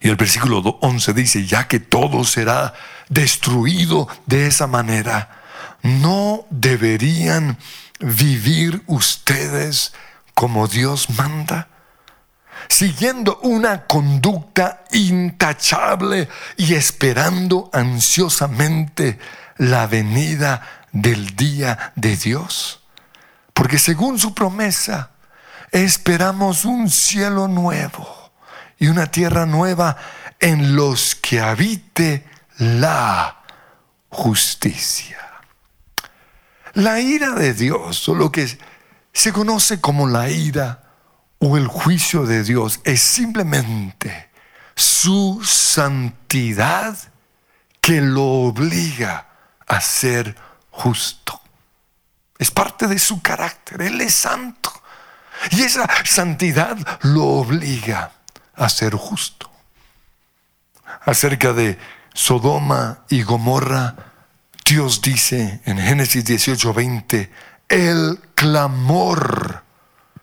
Y 0.00 0.08
el 0.08 0.16
versículo 0.16 0.58
11 0.80 1.12
dice, 1.12 1.46
ya 1.46 1.68
que 1.68 1.80
todo 1.80 2.24
será 2.24 2.72
destruido 3.08 4.08
de 4.26 4.46
esa 4.46 4.66
manera, 4.66 5.39
no 5.82 6.46
deberían 6.50 7.58
vivir 8.00 8.82
ustedes 8.86 9.92
como 10.34 10.68
Dios 10.68 11.10
manda, 11.10 11.68
siguiendo 12.68 13.38
una 13.42 13.86
conducta 13.86 14.84
intachable 14.92 16.28
y 16.56 16.74
esperando 16.74 17.68
ansiosamente 17.72 19.18
la 19.56 19.86
venida 19.86 20.86
del 20.92 21.36
día 21.36 21.92
de 21.94 22.16
Dios. 22.16 22.80
Porque 23.52 23.78
según 23.78 24.18
su 24.18 24.34
promesa, 24.34 25.10
esperamos 25.70 26.64
un 26.64 26.88
cielo 26.88 27.48
nuevo 27.48 28.32
y 28.78 28.88
una 28.88 29.10
tierra 29.10 29.44
nueva 29.46 29.96
en 30.38 30.74
los 30.74 31.14
que 31.14 31.40
habite 31.40 32.24
la 32.56 33.42
justicia. 34.08 35.29
La 36.74 37.00
ira 37.00 37.30
de 37.32 37.54
Dios, 37.54 38.08
o 38.08 38.14
lo 38.14 38.30
que 38.30 38.58
se 39.12 39.32
conoce 39.32 39.80
como 39.80 40.06
la 40.08 40.30
ira 40.30 40.84
o 41.38 41.56
el 41.56 41.66
juicio 41.66 42.26
de 42.26 42.42
Dios, 42.44 42.80
es 42.84 43.00
simplemente 43.00 44.30
su 44.74 45.42
santidad 45.44 46.96
que 47.80 48.00
lo 48.00 48.24
obliga 48.24 49.28
a 49.66 49.80
ser 49.80 50.36
justo. 50.70 51.40
Es 52.38 52.50
parte 52.50 52.86
de 52.86 52.98
su 52.98 53.20
carácter. 53.20 53.82
Él 53.82 54.00
es 54.00 54.14
santo. 54.14 54.72
Y 55.50 55.62
esa 55.62 55.88
santidad 56.04 56.76
lo 57.02 57.24
obliga 57.24 58.12
a 58.54 58.68
ser 58.68 58.94
justo. 58.94 59.50
Acerca 61.04 61.52
de 61.52 61.78
Sodoma 62.14 63.04
y 63.08 63.22
Gomorra, 63.22 64.09
Dios 64.70 65.02
dice 65.02 65.60
en 65.64 65.78
Génesis 65.78 66.24
18:20, 66.24 67.28
el 67.68 68.20
clamor 68.36 69.64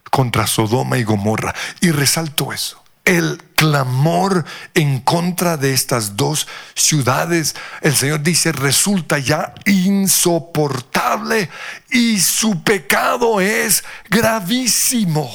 contra 0.10 0.48
Sodoma 0.48 0.98
y 0.98 1.04
Gomorra. 1.04 1.54
Y 1.82 1.92
resalto 1.92 2.54
eso, 2.54 2.82
el 3.04 3.44
clamor 3.58 4.46
en 4.74 5.02
contra 5.02 5.58
de 5.58 5.74
estas 5.74 6.16
dos 6.16 6.48
ciudades, 6.76 7.58
el 7.82 7.94
Señor 7.94 8.24
dice, 8.24 8.54
resulta 8.54 9.20
ya 9.20 9.54
insoportable 9.66 11.50
y 11.92 12.22
su 12.22 12.64
pecado 12.64 13.42
es 13.42 13.84
gravísimo. 14.10 15.30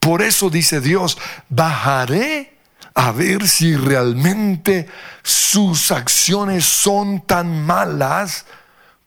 Por 0.00 0.22
eso 0.22 0.48
dice 0.48 0.80
Dios, 0.80 1.18
bajaré 1.50 2.57
a 2.98 3.12
ver 3.12 3.46
si 3.46 3.76
realmente 3.76 4.88
sus 5.22 5.92
acciones 5.92 6.64
son 6.64 7.20
tan 7.20 7.64
malas 7.64 8.44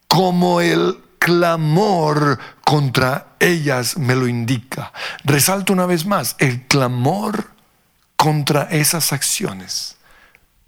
como 0.08 0.62
el 0.62 0.98
clamor 1.20 2.40
contra 2.64 3.36
ellas 3.38 3.98
me 3.98 4.16
lo 4.16 4.30
indica. 4.30 4.94
Resalto 5.26 5.74
una 5.74 5.86
vez 5.88 6.06
más, 6.06 6.38
el 6.40 6.68
clamor 6.68 7.52
contra 8.16 8.64
esas 8.72 9.12
acciones 9.12 9.98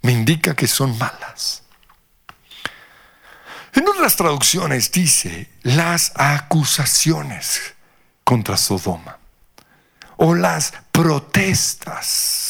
me 0.02 0.12
indica 0.12 0.54
que 0.54 0.66
son 0.66 0.98
malas. 0.98 1.62
En 3.72 3.88
otras 3.88 4.16
traducciones 4.16 4.92
dice 4.92 5.48
las 5.62 6.12
acusaciones 6.14 7.72
contra 8.22 8.58
Sodoma 8.58 9.16
o 10.18 10.34
las 10.34 10.74
protestas 10.92 12.43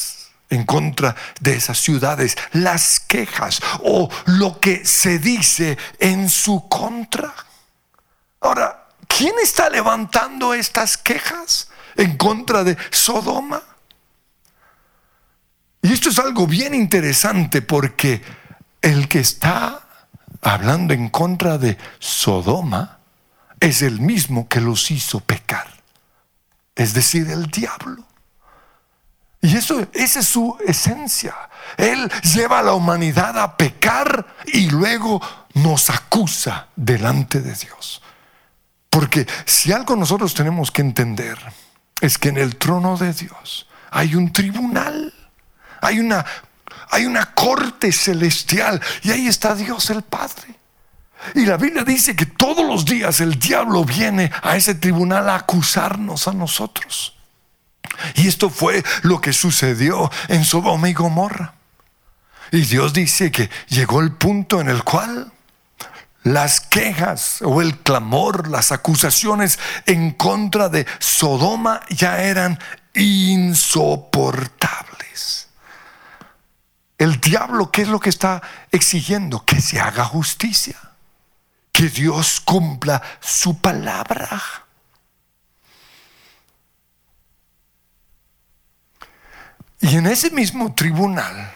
en 0.51 0.65
contra 0.65 1.15
de 1.41 1.55
esas 1.55 1.79
ciudades, 1.79 2.37
las 2.53 3.01
quejas 3.01 3.61
o 3.83 4.11
lo 4.27 4.61
que 4.61 4.85
se 4.85 5.19
dice 5.19 5.79
en 5.99 6.29
su 6.29 6.69
contra. 6.69 7.35
Ahora, 8.41 8.87
¿quién 9.09 9.35
está 9.43 9.71
levantando 9.71 10.55
estas 10.55 10.97
quejas 10.97 11.69
en 11.97 12.17
contra 12.17 12.63
de 12.65 12.77
Sodoma? 12.91 13.63
Y 15.83 15.93
esto 15.93 16.09
es 16.11 16.19
algo 16.19 16.47
bien 16.47 16.75
interesante 16.75 17.63
porque 17.63 18.23
el 18.81 19.09
que 19.09 19.21
está 19.21 19.87
hablando 20.41 20.95
en 20.95 21.09
contra 21.09 21.59
de 21.59 21.77
Sodoma 21.99 22.99
es 23.61 23.83
el 23.83 24.01
mismo 24.01 24.49
que 24.49 24.61
los 24.61 24.91
hizo 24.91 25.21
pecar, 25.21 25.67
es 26.75 26.93
decir, 26.93 27.29
el 27.31 27.47
diablo. 27.47 28.05
Y 29.45 29.59
eso, 29.59 29.87
esa 29.93 30.21
es 30.21 30.27
su 30.27 30.57
esencia. 30.67 31.35
Él 31.77 32.11
lleva 32.35 32.61
a 32.61 32.63
la 32.63 32.73
humanidad 32.73 33.39
a 33.39 33.59
pecar 33.59 34.27
y 34.47 34.71
luego 34.71 35.21
nos 35.53 35.91
acusa 35.91 36.69
delante 36.75 37.43
de 37.43 37.55
Dios. 37.55 38.01
Porque 38.89 39.27
si 39.45 39.71
algo 39.71 39.97
nosotros 39.97 40.33
tenemos 40.33 40.71
que 40.71 40.81
entender 40.81 41.39
es 42.01 42.17
que 42.17 42.31
en 42.31 42.39
el 42.39 42.57
trono 42.57 42.97
de 42.97 43.13
Dios 43.13 43.69
hay 43.91 44.15
un 44.15 44.33
tribunal, 44.33 45.13
hay 45.83 45.99
una, 45.99 46.25
hay 46.91 47.05
una 47.05 47.35
corte 47.35 47.93
celestial 47.93 48.81
y 49.03 49.11
ahí 49.11 49.29
está 49.29 49.55
Dios 49.55 49.91
el 49.91 50.01
Padre. 50.01 50.59
Y 51.35 51.45
la 51.45 51.59
Biblia 51.59 51.85
dice 51.85 52.17
que 52.17 52.25
todos 52.25 52.67
los 52.67 52.87
días 52.87 53.21
el 53.21 53.39
diablo 53.39 53.85
viene 53.85 54.33
a 54.43 54.57
ese 54.57 54.75
tribunal 54.75 55.29
a 55.29 55.35
acusarnos 55.35 56.29
a 56.29 56.33
nosotros. 56.33 57.14
Y 58.15 58.29
esto 58.29 58.51
fue 58.51 58.85
lo 59.03 59.21
que 59.21 59.33
sucedió 59.33 60.11
en 60.29 60.45
Sodoma 60.45 60.89
y 60.89 60.95
Gomorra. 60.95 61.55
Y 62.51 62.63
Dios 62.63 62.93
dice 62.93 63.33
que 63.33 63.51
llegó 63.69 64.01
el 64.01 64.13
punto 64.13 64.61
en 64.61 64.69
el 64.69 64.85
cual 64.85 65.33
las 66.23 66.61
quejas 66.61 67.43
o 67.43 67.61
el 67.61 67.79
clamor, 67.79 68.49
las 68.49 68.73
acusaciones 68.73 69.59
en 69.87 70.13
contra 70.13 70.69
de 70.69 70.87
Sodoma 70.99 71.81
ya 71.91 72.23
eran 72.23 72.59
insoportables. 72.95 75.49
El 76.97 77.21
diablo, 77.21 77.71
¿qué 77.71 77.83
es 77.83 77.89
lo 77.89 78.01
que 78.01 78.09
está 78.09 78.41
exigiendo? 78.71 79.45
Que 79.45 79.61
se 79.61 79.81
haga 79.81 80.05
justicia, 80.05 80.77
que 81.73 81.89
Dios 81.89 82.41
cumpla 82.41 83.03
su 83.21 83.59
palabra. 83.59 84.64
Y 89.85 89.99
en 89.99 90.07
ese 90.07 90.31
mismo 90.31 90.73
tribunal, 90.73 91.53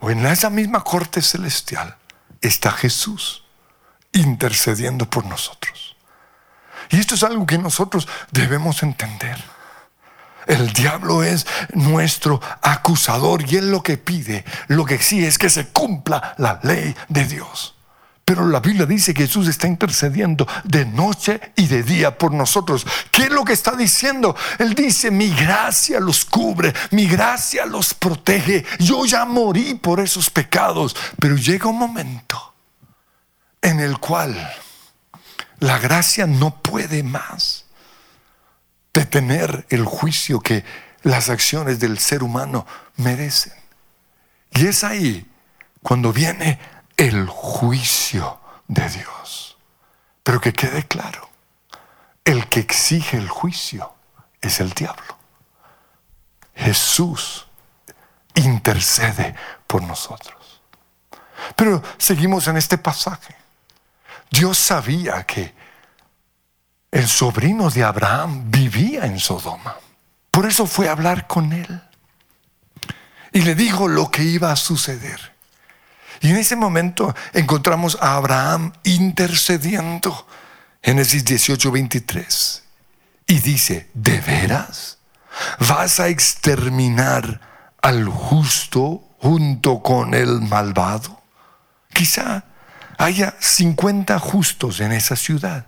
o 0.00 0.10
en 0.10 0.26
esa 0.26 0.50
misma 0.50 0.84
corte 0.84 1.22
celestial, 1.22 1.96
está 2.42 2.70
Jesús 2.70 3.42
intercediendo 4.12 5.08
por 5.08 5.24
nosotros. 5.24 5.96
Y 6.90 7.00
esto 7.00 7.14
es 7.14 7.22
algo 7.22 7.46
que 7.46 7.56
nosotros 7.56 8.06
debemos 8.32 8.82
entender. 8.82 9.42
El 10.46 10.74
diablo 10.74 11.22
es 11.22 11.46
nuestro 11.72 12.38
acusador 12.60 13.42
y 13.50 13.56
él 13.56 13.70
lo 13.70 13.82
que 13.82 13.96
pide, 13.96 14.44
lo 14.66 14.84
que 14.84 14.96
exige 14.96 15.26
es 15.26 15.38
que 15.38 15.48
se 15.48 15.68
cumpla 15.68 16.34
la 16.36 16.60
ley 16.62 16.94
de 17.08 17.24
Dios. 17.24 17.77
Pero 18.28 18.46
la 18.46 18.60
Biblia 18.60 18.84
dice 18.84 19.14
que 19.14 19.22
Jesús 19.22 19.48
está 19.48 19.66
intercediendo 19.66 20.46
de 20.62 20.84
noche 20.84 21.40
y 21.56 21.66
de 21.66 21.82
día 21.82 22.18
por 22.18 22.34
nosotros. 22.34 22.86
¿Qué 23.10 23.22
es 23.22 23.30
lo 23.30 23.42
que 23.42 23.54
está 23.54 23.74
diciendo? 23.74 24.36
Él 24.58 24.74
dice, 24.74 25.10
mi 25.10 25.30
gracia 25.30 25.98
los 25.98 26.26
cubre, 26.26 26.74
mi 26.90 27.06
gracia 27.06 27.64
los 27.64 27.94
protege. 27.94 28.66
Yo 28.80 29.06
ya 29.06 29.24
morí 29.24 29.76
por 29.76 29.98
esos 29.98 30.28
pecados, 30.28 30.94
pero 31.18 31.36
llega 31.36 31.70
un 31.70 31.78
momento 31.78 32.52
en 33.62 33.80
el 33.80 33.96
cual 33.96 34.36
la 35.60 35.78
gracia 35.78 36.26
no 36.26 36.54
puede 36.60 37.02
más 37.02 37.64
detener 38.92 39.64
el 39.70 39.86
juicio 39.86 40.40
que 40.40 40.66
las 41.02 41.30
acciones 41.30 41.80
del 41.80 41.98
ser 41.98 42.22
humano 42.22 42.66
merecen. 42.96 43.54
Y 44.50 44.66
es 44.66 44.84
ahí 44.84 45.26
cuando 45.82 46.12
viene 46.12 46.58
el 46.98 47.28
juicio 47.28 48.38
de 48.66 48.86
Dios. 48.90 49.56
Pero 50.22 50.40
que 50.40 50.52
quede 50.52 50.86
claro, 50.86 51.30
el 52.24 52.48
que 52.48 52.60
exige 52.60 53.16
el 53.16 53.30
juicio 53.30 53.94
es 54.42 54.60
el 54.60 54.70
diablo. 54.72 55.16
Jesús 56.54 57.46
intercede 58.34 59.34
por 59.66 59.82
nosotros. 59.82 60.60
Pero 61.56 61.82
seguimos 61.96 62.48
en 62.48 62.56
este 62.56 62.76
pasaje. 62.76 63.34
Dios 64.30 64.58
sabía 64.58 65.24
que 65.24 65.54
el 66.90 67.06
sobrino 67.08 67.70
de 67.70 67.84
Abraham 67.84 68.50
vivía 68.50 69.06
en 69.06 69.20
Sodoma. 69.20 69.76
Por 70.30 70.46
eso 70.46 70.66
fue 70.66 70.88
a 70.88 70.92
hablar 70.92 71.26
con 71.26 71.52
él. 71.52 71.82
Y 73.32 73.42
le 73.42 73.54
dijo 73.54 73.86
lo 73.86 74.10
que 74.10 74.24
iba 74.24 74.50
a 74.50 74.56
suceder. 74.56 75.37
Y 76.20 76.30
en 76.30 76.36
ese 76.36 76.56
momento 76.56 77.14
encontramos 77.32 77.98
a 78.00 78.16
Abraham 78.16 78.72
intercediendo. 78.84 80.26
Génesis 80.82 81.24
18, 81.24 81.70
23. 81.70 82.64
Y 83.26 83.40
dice, 83.40 83.90
¿de 83.94 84.20
veras? 84.20 84.98
¿Vas 85.60 86.00
a 86.00 86.08
exterminar 86.08 87.40
al 87.80 88.06
justo 88.08 89.04
junto 89.18 89.82
con 89.82 90.14
el 90.14 90.40
malvado? 90.40 91.20
Quizá 91.92 92.44
haya 92.96 93.34
50 93.38 94.18
justos 94.18 94.80
en 94.80 94.92
esa 94.92 95.16
ciudad. 95.16 95.66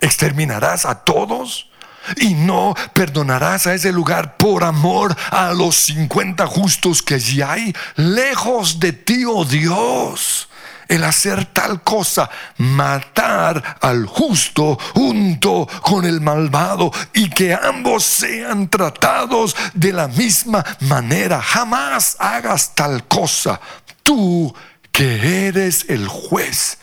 ¿Exterminarás 0.00 0.84
a 0.84 1.02
todos? 1.02 1.70
Y 2.16 2.34
no 2.34 2.74
perdonarás 2.92 3.66
a 3.66 3.74
ese 3.74 3.92
lugar 3.92 4.36
por 4.36 4.64
amor 4.64 5.16
a 5.30 5.52
los 5.52 5.76
50 5.76 6.46
justos 6.46 7.02
que 7.02 7.14
allí 7.14 7.42
hay. 7.42 7.74
Lejos 7.96 8.78
de 8.80 8.92
ti, 8.92 9.24
oh 9.26 9.44
Dios, 9.44 10.48
el 10.88 11.04
hacer 11.04 11.46
tal 11.46 11.82
cosa, 11.82 12.30
matar 12.58 13.78
al 13.80 14.06
justo 14.06 14.78
junto 14.94 15.66
con 15.82 16.04
el 16.04 16.20
malvado 16.20 16.92
y 17.12 17.28
que 17.30 17.54
ambos 17.54 18.04
sean 18.04 18.68
tratados 18.68 19.56
de 19.74 19.92
la 19.92 20.08
misma 20.08 20.64
manera. 20.80 21.40
Jamás 21.40 22.16
hagas 22.18 22.74
tal 22.74 23.06
cosa. 23.06 23.60
Tú 24.02 24.54
que 24.92 25.48
eres 25.48 25.86
el 25.88 26.06
juez 26.08 26.78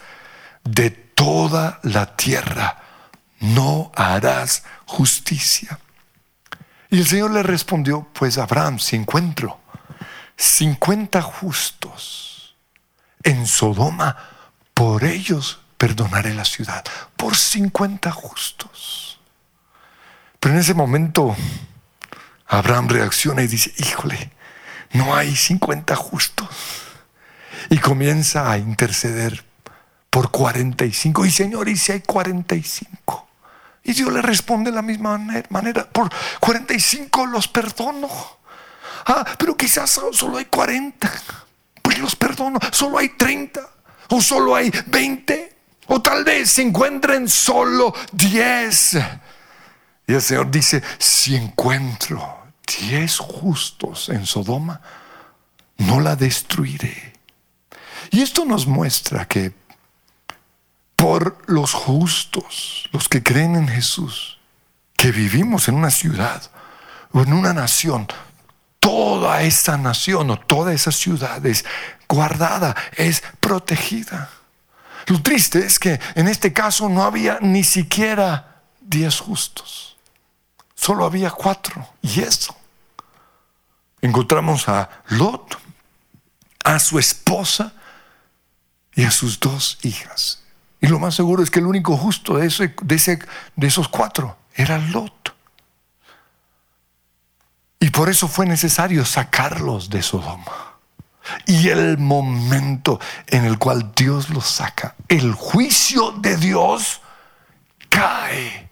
de 0.64 0.90
toda 0.92 1.80
la 1.84 2.16
tierra 2.16 2.84
no 3.40 3.92
harás 3.96 4.64
justicia. 4.94 5.80
Y 6.92 7.00
el 7.00 7.08
Señor 7.08 7.32
le 7.32 7.42
respondió, 7.42 8.08
pues 8.14 8.38
Abraham, 8.38 8.78
si 8.78 8.96
encuentro 8.96 9.60
50 10.38 11.20
justos 11.24 12.56
en 13.24 13.48
Sodoma, 13.48 14.16
por 14.76 15.04
ellos 15.04 15.60
perdonaré 15.80 16.36
la 16.36 16.46
ciudad, 16.46 16.84
por 17.18 17.36
50 17.36 18.12
justos. 18.12 19.20
Pero 20.40 20.54
en 20.54 20.62
ese 20.62 20.76
momento 20.76 21.36
Abraham 22.46 22.90
reacciona 22.90 23.42
y 23.42 23.48
dice, 23.48 23.74
híjole, 23.78 24.32
no 24.92 25.16
hay 25.16 25.36
50 25.36 25.96
justos. 25.96 26.50
Y 27.72 27.80
comienza 27.80 28.52
a 28.52 28.60
interceder 28.60 29.44
por 30.12 30.30
45. 30.30 31.26
Y 31.26 31.32
Señor, 31.32 31.68
¿y 31.68 31.78
si 31.78 31.94
hay 31.94 32.02
45? 32.02 33.33
Y 33.84 33.94
Dios 33.94 34.12
le 34.14 34.22
responde 34.22 34.72
de 34.72 34.76
la 34.76 34.82
misma 34.82 35.18
manera, 35.50 35.86
por 35.90 36.10
45 36.40 37.26
los 37.26 37.48
perdono. 37.48 38.10
Ah, 39.06 39.26
pero 39.38 39.58
quizás 39.58 40.00
solo 40.12 40.38
hay 40.38 40.46
40. 40.46 41.12
Pues 41.82 42.00
los 42.00 42.16
perdono. 42.16 42.60
Solo 42.72 42.98
hay 42.98 43.10
30. 43.10 43.62
O 44.10 44.22
solo 44.22 44.56
hay 44.56 44.72
20. 44.88 45.56
O 45.88 46.02
tal 46.02 46.24
vez 46.24 46.52
se 46.52 46.62
encuentren 46.62 47.28
solo 47.28 47.94
10. 48.14 48.98
Y 50.08 50.14
el 50.14 50.22
Señor 50.22 50.50
dice, 50.50 50.82
si 50.98 51.36
encuentro 51.36 52.44
10 52.80 53.18
justos 53.18 54.10
en 54.10 54.26
Sodoma, 54.26 54.80
no 55.78 56.00
la 56.00 56.16
destruiré. 56.16 57.14
Y 58.12 58.22
esto 58.22 58.46
nos 58.46 58.68
muestra 58.68 59.28
que 59.28 59.52
por 61.04 61.36
los 61.48 61.74
justos, 61.74 62.88
los 62.94 63.10
que 63.10 63.22
creen 63.22 63.58
en 63.58 63.68
Jesús, 63.68 64.40
que 64.96 65.12
vivimos 65.12 65.68
en 65.68 65.76
una 65.76 65.92
ciudad 65.92 66.42
o 67.12 67.20
en 67.20 67.34
una 67.34 67.52
nación, 67.52 68.08
toda 68.80 69.42
esa 69.42 69.76
nación 69.76 70.30
o 70.30 70.40
toda 70.40 70.72
esa 70.72 70.94
ciudad 70.94 71.46
es 71.46 71.66
guardada, 72.08 72.74
es 72.96 73.22
protegida. 73.42 74.30
Lo 75.08 75.22
triste 75.22 75.60
es 75.66 75.78
que 75.78 76.00
en 76.16 76.30
este 76.30 76.54
caso 76.54 76.88
no 76.88 77.04
había 77.04 77.38
ni 77.42 77.66
siquiera 77.66 78.62
diez 78.80 79.20
justos, 79.20 79.98
solo 80.74 81.04
había 81.04 81.32
cuatro. 81.32 81.86
Y 82.02 82.22
eso, 82.22 82.56
encontramos 84.02 84.70
a 84.70 84.90
Lot, 85.08 85.58
a 86.64 86.80
su 86.80 86.98
esposa 86.98 87.74
y 88.96 89.04
a 89.04 89.12
sus 89.12 89.38
dos 89.38 89.80
hijas. 89.82 90.43
Y 90.84 90.88
lo 90.88 91.00
más 91.00 91.16
seguro 91.16 91.42
es 91.42 91.50
que 91.50 91.60
el 91.60 91.66
único 91.66 91.96
justo 91.96 92.36
de, 92.36 92.50
de, 92.82 93.68
esos 93.68 93.88
cuatro 93.88 94.36
era 94.54 94.78
Lot. 94.78 95.34
Y 97.80 97.90
por 97.90 98.10
eso 98.10 98.28
fue 98.28 98.46
necesario 98.46 99.06
sacarlos 99.06 99.90
de 99.90 100.04
Sodoma. 100.04 100.76
Y 101.46 101.70
el 101.70 101.98
momento 102.00 103.00
en 103.28 103.46
el 103.46 103.58
cual 103.58 103.94
Dios 103.96 104.30
los 104.30 104.46
saca, 104.46 104.96
el 105.08 105.32
juicio 105.32 106.12
de 106.12 106.36
Dios 106.36 107.00
cae 107.88 108.70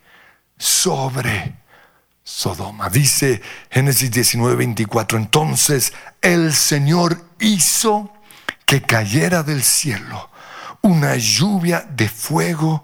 sobre 0.57 1.55
Sodoma. 2.26 2.89
Dice 2.89 3.41
Génesis 3.70 4.12
19, 4.12 4.57
24. 4.57 5.18
Entonces 5.18 5.93
el 6.20 6.51
Señor 6.51 7.24
hizo 7.39 8.12
que 8.66 8.82
cayera 8.82 9.43
del 9.43 9.64
cielo 9.64 10.30
una 10.82 11.15
lluvia 11.15 11.86
de 11.89 12.09
fuego 12.09 12.84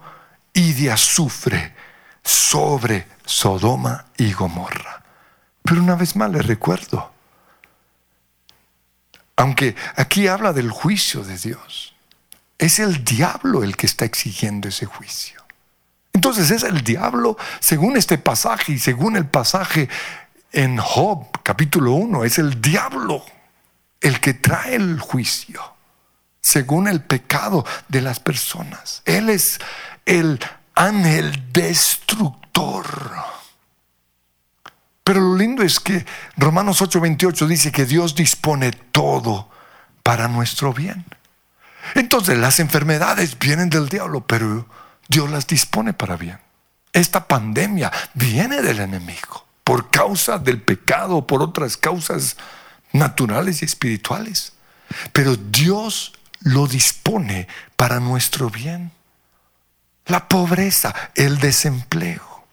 y 0.53 0.73
de 0.73 0.91
azufre 0.91 1.75
sobre 2.23 3.07
Sodoma 3.25 4.05
y 4.17 4.33
Gomorra. 4.33 5.03
Pero 5.63 5.81
una 5.81 5.95
vez 5.95 6.15
más 6.15 6.31
le 6.31 6.41
recuerdo, 6.41 7.11
aunque 9.35 9.75
aquí 9.95 10.27
habla 10.27 10.53
del 10.53 10.71
juicio 10.71 11.23
de 11.23 11.37
Dios, 11.37 11.93
es 12.57 12.79
el 12.79 13.03
diablo 13.03 13.63
el 13.63 13.77
que 13.77 13.85
está 13.85 14.05
exigiendo 14.05 14.67
ese 14.67 14.85
juicio. 14.85 15.43
Entonces 16.13 16.49
es 16.49 16.63
el 16.63 16.83
diablo, 16.83 17.37
según 17.59 17.97
este 17.97 18.17
pasaje 18.17 18.73
y 18.73 18.79
según 18.79 19.15
el 19.15 19.27
pasaje 19.27 19.87
en 20.51 20.77
Job 20.77 21.27
capítulo 21.43 21.93
1, 21.93 22.23
es 22.23 22.39
el 22.39 22.59
diablo 22.59 23.23
el 24.01 24.19
que 24.19 24.33
trae 24.33 24.75
el 24.75 24.99
juicio, 24.99 25.61
según 26.47 26.87
el 26.87 27.01
pecado 27.01 27.65
de 27.89 28.01
las 28.01 28.19
personas. 28.19 29.01
Él 29.05 29.29
es 29.29 29.59
el 30.05 30.39
ángel 30.75 31.51
destructor. 31.51 32.85
Pero 35.03 35.21
lo 35.21 35.35
lindo 35.35 35.63
es 35.63 35.79
que 35.79 36.05
Romanos 36.37 36.81
8:28 36.81 37.47
dice 37.47 37.71
que 37.71 37.85
Dios 37.85 38.15
dispone 38.15 38.71
todo 38.71 39.49
para 40.03 40.27
nuestro 40.27 40.73
bien. 40.73 41.05
Entonces 41.95 42.37
las 42.37 42.59
enfermedades 42.59 43.37
vienen 43.37 43.69
del 43.69 43.89
diablo, 43.89 44.25
pero 44.25 44.67
Dios 45.07 45.29
las 45.29 45.47
dispone 45.47 45.93
para 45.93 46.15
bien. 46.15 46.39
Esta 46.93 47.27
pandemia 47.27 47.91
viene 48.13 48.61
del 48.61 48.79
enemigo 48.79 49.45
por 49.63 49.89
causa 49.89 50.39
del 50.39 50.61
pecado, 50.61 51.27
por 51.27 51.41
otras 51.41 51.75
causas 51.75 52.37
naturales 52.93 53.61
y 53.61 53.65
espirituales. 53.65 54.53
Pero 55.11 55.35
Dios 55.35 56.13
lo 56.41 56.67
dispone 56.67 57.47
para 57.75 57.99
nuestro 57.99 58.49
bien. 58.49 58.91
La 60.05 60.27
pobreza, 60.27 60.93
el 61.15 61.39
desempleo, 61.39 62.45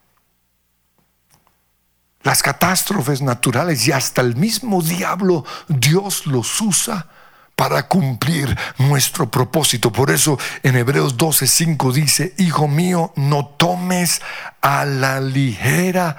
las 2.23 2.43
catástrofes 2.43 3.23
naturales 3.23 3.87
y 3.87 3.93
hasta 3.93 4.23
el 4.23 4.35
mismo 4.35 4.83
diablo, 4.83 5.45
Dios 5.69 6.27
los 6.27 6.61
usa 6.61 7.07
para 7.55 7.87
cumplir 7.87 8.57
nuestro 8.79 9.31
propósito. 9.31 9.93
Por 9.93 10.11
eso 10.11 10.39
en 10.63 10.77
Hebreos 10.77 11.17
12:5 11.17 11.93
dice, 11.93 12.35
Hijo 12.39 12.67
mío, 12.67 13.13
no 13.17 13.47
tomes 13.47 14.23
a 14.61 14.85
la 14.85 15.21
ligera 15.21 16.17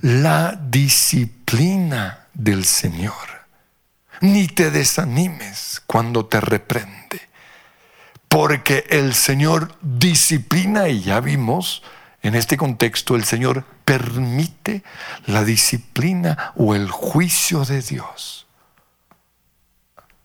la 0.00 0.52
disciplina 0.52 2.26
del 2.32 2.64
Señor, 2.64 3.39
ni 4.20 4.46
te 4.48 4.70
desanimes 4.70 5.82
cuando 5.86 6.26
te 6.26 6.40
reprende, 6.40 7.20
porque 8.28 8.86
el 8.90 9.14
Señor 9.14 9.76
disciplina 9.82 10.88
y 10.88 11.02
ya 11.02 11.20
vimos, 11.20 11.82
en 12.22 12.34
este 12.34 12.56
contexto 12.56 13.16
el 13.16 13.24
Señor 13.24 13.64
permite 13.84 14.82
la 15.26 15.44
disciplina 15.44 16.52
o 16.56 16.74
el 16.74 16.90
juicio 16.90 17.64
de 17.64 17.82
Dios 17.82 18.40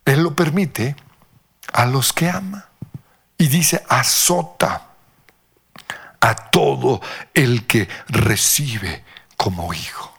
él 0.05 0.21
lo 0.21 0.35
permite 0.35 0.95
a 1.73 1.85
los 1.85 2.13
que 2.13 2.29
ama. 2.29 2.69
Y 3.37 3.47
dice, 3.47 3.83
azota 3.89 4.87
a 6.21 6.35
todo 6.49 7.01
el 7.33 7.67
que 7.67 7.89
recibe 8.07 9.03
como 9.35 9.73
hijo. 9.73 10.14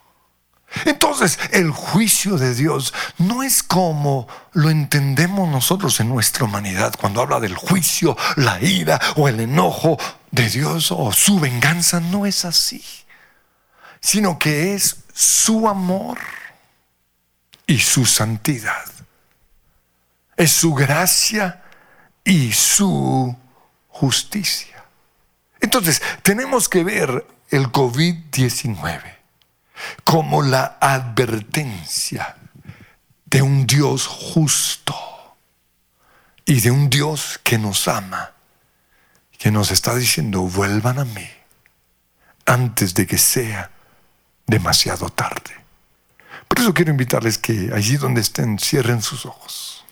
Entonces, 0.84 1.38
el 1.52 1.70
juicio 1.70 2.36
de 2.36 2.54
Dios 2.54 2.92
no 3.18 3.42
es 3.42 3.62
como 3.62 4.28
lo 4.52 4.70
entendemos 4.70 5.48
nosotros 5.48 5.98
en 6.00 6.08
nuestra 6.08 6.44
humanidad 6.44 6.94
cuando 6.98 7.22
habla 7.22 7.40
del 7.40 7.56
juicio, 7.56 8.16
la 8.36 8.60
ira 8.60 9.00
o 9.16 9.28
el 9.28 9.40
enojo 9.40 9.98
de 10.30 10.48
Dios 10.48 10.92
o 10.92 11.12
su 11.12 11.40
venganza. 11.40 12.00
No 12.00 12.26
es 12.26 12.44
así, 12.44 12.84
sino 14.00 14.38
que 14.38 14.74
es 14.74 15.04
su 15.14 15.68
amor 15.68 16.18
y 17.66 17.78
su 17.78 18.04
santidad 18.04 18.84
es 20.36 20.52
su 20.52 20.74
gracia 20.74 21.62
y 22.24 22.52
su 22.52 23.34
justicia. 23.88 24.84
Entonces, 25.60 26.02
tenemos 26.22 26.68
que 26.68 26.84
ver 26.84 27.26
el 27.50 27.72
COVID-19 27.72 29.15
como 30.04 30.42
la 30.42 30.78
advertencia 30.80 32.36
de 33.24 33.42
un 33.42 33.66
Dios 33.66 34.06
justo 34.06 34.94
y 36.44 36.60
de 36.60 36.70
un 36.70 36.88
Dios 36.88 37.40
que 37.42 37.58
nos 37.58 37.88
ama, 37.88 38.32
que 39.38 39.50
nos 39.50 39.70
está 39.70 39.94
diciendo, 39.94 40.42
vuelvan 40.42 40.98
a 40.98 41.04
mí 41.04 41.28
antes 42.46 42.94
de 42.94 43.06
que 43.06 43.18
sea 43.18 43.70
demasiado 44.46 45.10
tarde. 45.10 45.56
Por 46.46 46.60
eso 46.60 46.72
quiero 46.72 46.92
invitarles 46.92 47.38
que 47.38 47.70
allí 47.74 47.96
donde 47.96 48.20
estén 48.20 48.58
cierren 48.58 49.02
sus 49.02 49.26
ojos. 49.26 49.84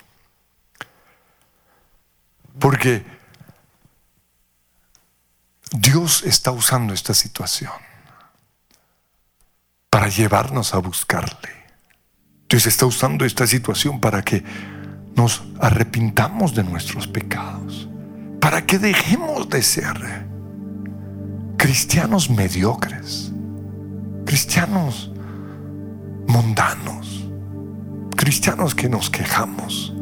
Porque 2.58 3.04
Dios 5.72 6.22
está 6.22 6.52
usando 6.52 6.94
esta 6.94 7.14
situación 7.14 7.72
para 9.94 10.08
llevarnos 10.08 10.74
a 10.74 10.78
buscarle. 10.78 11.50
Dios 12.48 12.66
está 12.66 12.84
usando 12.84 13.24
esta 13.24 13.46
situación 13.46 14.00
para 14.00 14.24
que 14.24 14.42
nos 15.14 15.44
arrepintamos 15.60 16.52
de 16.52 16.64
nuestros 16.64 17.06
pecados, 17.06 17.88
para 18.40 18.66
que 18.66 18.80
dejemos 18.80 19.48
de 19.48 19.62
ser 19.62 20.26
cristianos 21.56 22.28
mediocres, 22.28 23.30
cristianos 24.26 25.12
mundanos, 26.26 27.30
cristianos 28.16 28.74
que 28.74 28.88
nos 28.88 29.08
quejamos, 29.10 29.94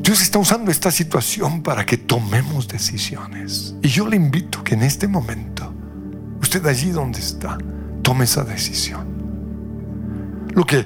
Dios 0.00 0.22
está 0.22 0.38
usando 0.38 0.70
esta 0.70 0.92
situación 0.92 1.60
para 1.64 1.84
que 1.84 1.96
tomemos 1.96 2.68
decisiones. 2.68 3.74
Y 3.82 3.88
yo 3.88 4.06
le 4.06 4.14
invito 4.14 4.62
que 4.62 4.74
en 4.74 4.84
este 4.84 5.08
momento, 5.08 5.71
usted 6.52 6.68
allí 6.68 6.90
donde 6.90 7.18
está, 7.18 7.56
tome 8.02 8.24
esa 8.24 8.44
decisión. 8.44 9.06
Lo 10.54 10.66
que 10.66 10.84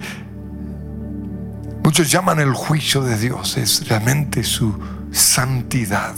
muchos 1.83 2.09
llaman 2.09 2.39
el 2.39 2.53
juicio 2.53 3.03
de 3.03 3.19
Dios 3.19 3.57
es 3.57 3.89
realmente 3.89 4.45
su 4.45 4.79
santidad, 5.11 6.15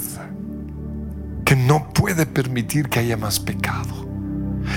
que 1.46 1.56
no 1.56 1.88
puede 1.94 2.26
permitir 2.26 2.90
que 2.90 2.98
haya 2.98 3.16
más 3.16 3.40
pecado. 3.40 4.06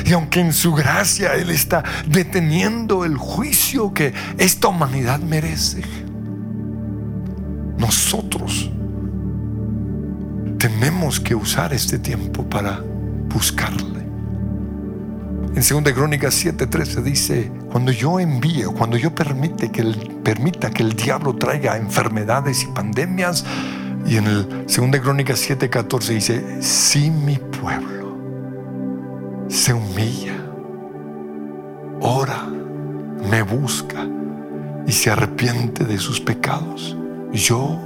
Y 0.05 0.13
aunque 0.13 0.39
en 0.39 0.53
su 0.53 0.73
gracia 0.73 1.35
Él 1.35 1.49
está 1.49 1.83
deteniendo 2.07 3.03
el 3.03 3.17
juicio 3.17 3.93
que 3.93 4.13
esta 4.37 4.69
humanidad 4.69 5.19
merece, 5.19 5.81
nosotros 7.77 8.71
tenemos 10.57 11.19
que 11.19 11.35
usar 11.35 11.73
este 11.73 11.99
tiempo 11.99 12.49
para 12.49 12.81
buscarle. 13.27 14.00
En 15.53 15.83
2 15.83 15.93
Crónicas 15.93 16.33
7:13 16.45 17.03
dice, 17.03 17.51
cuando 17.69 17.91
yo 17.91 18.21
envíe, 18.21 18.63
cuando 18.77 18.95
yo 18.95 19.13
permite 19.13 19.69
que 19.69 19.81
el, 19.81 19.97
permita 20.23 20.69
que 20.71 20.81
el 20.81 20.93
diablo 20.93 21.35
traiga 21.35 21.75
enfermedades 21.75 22.63
y 22.63 22.67
pandemias, 22.67 23.43
y 24.05 24.15
en 24.15 24.27
el 24.27 24.65
2 24.65 25.01
Crónicas 25.01 25.45
7:14 25.49 26.07
dice, 26.13 26.61
si 26.61 27.11
mi 27.11 27.37
pueblo 27.37 28.17
se 29.49 29.73
humilla, 29.73 30.37
ora, 31.99 32.47
me 33.29 33.41
busca 33.41 34.07
y 34.87 34.91
se 34.93 35.11
arrepiente 35.11 35.83
de 35.83 35.97
sus 35.97 36.21
pecados, 36.21 36.95
yo 37.33 37.77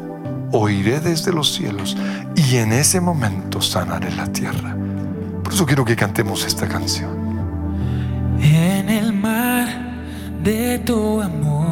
oiré 0.51 0.99
desde 0.99 1.33
los 1.33 1.51
cielos 1.53 1.97
y 2.35 2.57
en 2.57 2.73
ese 2.73 3.01
momento 3.01 3.59
sanaré 3.59 4.13
la 4.15 4.27
tierra. 4.27 4.77
Por 5.43 5.51
eso 5.51 5.65
quiero 5.65 5.83
que 5.83 5.95
cantemos 5.95 6.45
esta 6.45 6.67
canción. 6.67 7.14
En 8.41 8.89
el 8.89 9.13
mar 9.13 9.67
de 10.43 10.79
tu 10.79 11.21
amor, 11.21 11.65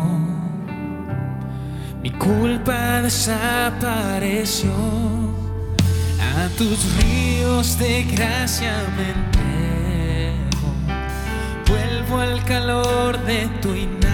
mi 2.01 2.11
culpa 2.11 3.01
desapareció. 3.01 4.71
A 6.35 6.47
tus 6.57 6.79
ríos 6.97 7.77
de 7.77 8.03
gracia 8.03 8.73
me 8.97 9.09
entrego. 9.19 10.67
Vuelvo 11.67 12.19
al 12.19 12.43
calor 12.45 13.23
de 13.25 13.47
tu 13.61 13.73
quiero, 13.73 14.12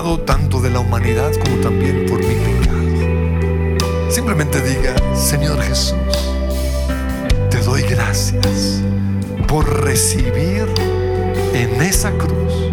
tanto 0.00 0.62
de 0.62 0.70
la 0.70 0.80
humanidad 0.80 1.30
como 1.44 1.56
también 1.56 2.06
por 2.08 2.20
mi 2.20 2.34
pecado. 2.34 4.10
Simplemente 4.10 4.60
diga, 4.62 4.94
Señor 5.14 5.60
Jesús, 5.60 6.32
te 7.50 7.58
doy 7.60 7.82
gracias 7.82 8.82
por 9.46 9.84
recibir 9.84 10.66
en 11.52 11.82
esa 11.82 12.12
cruz 12.12 12.72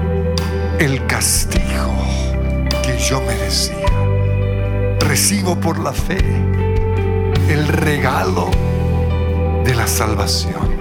el 0.79 1.05
castigo 1.07 1.91
que 2.81 2.97
yo 2.97 3.21
merecía. 3.21 3.75
Recibo 5.01 5.59
por 5.59 5.79
la 5.79 5.91
fe 5.91 6.23
el 7.49 7.67
regalo 7.67 8.49
de 9.65 9.75
la 9.75 9.85
salvación, 9.85 10.79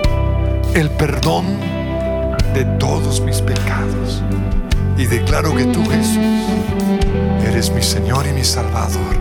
el 0.75 0.91
perdón 0.91 1.59
de 2.55 2.65
todos 2.79 3.21
mis 3.21 3.41
pecados. 3.43 4.23
Y 4.97 5.07
declaro 5.07 5.55
que 5.55 5.65
tú, 5.65 5.85
Jesús, 5.89 6.19
eres 7.47 7.71
mi 7.71 7.83
Señor 7.83 8.27
y 8.27 8.33
mi 8.33 8.45
Salvador. 8.45 9.17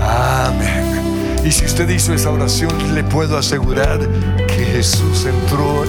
Amén. 0.00 1.40
Y 1.44 1.50
si 1.50 1.64
usted 1.64 1.88
hizo 1.88 2.12
esa 2.12 2.30
oración, 2.30 2.94
le 2.94 3.02
puedo 3.02 3.36
asegurar 3.36 3.98
que 4.46 4.64
Jesús 4.64 5.26
entró 5.26 5.84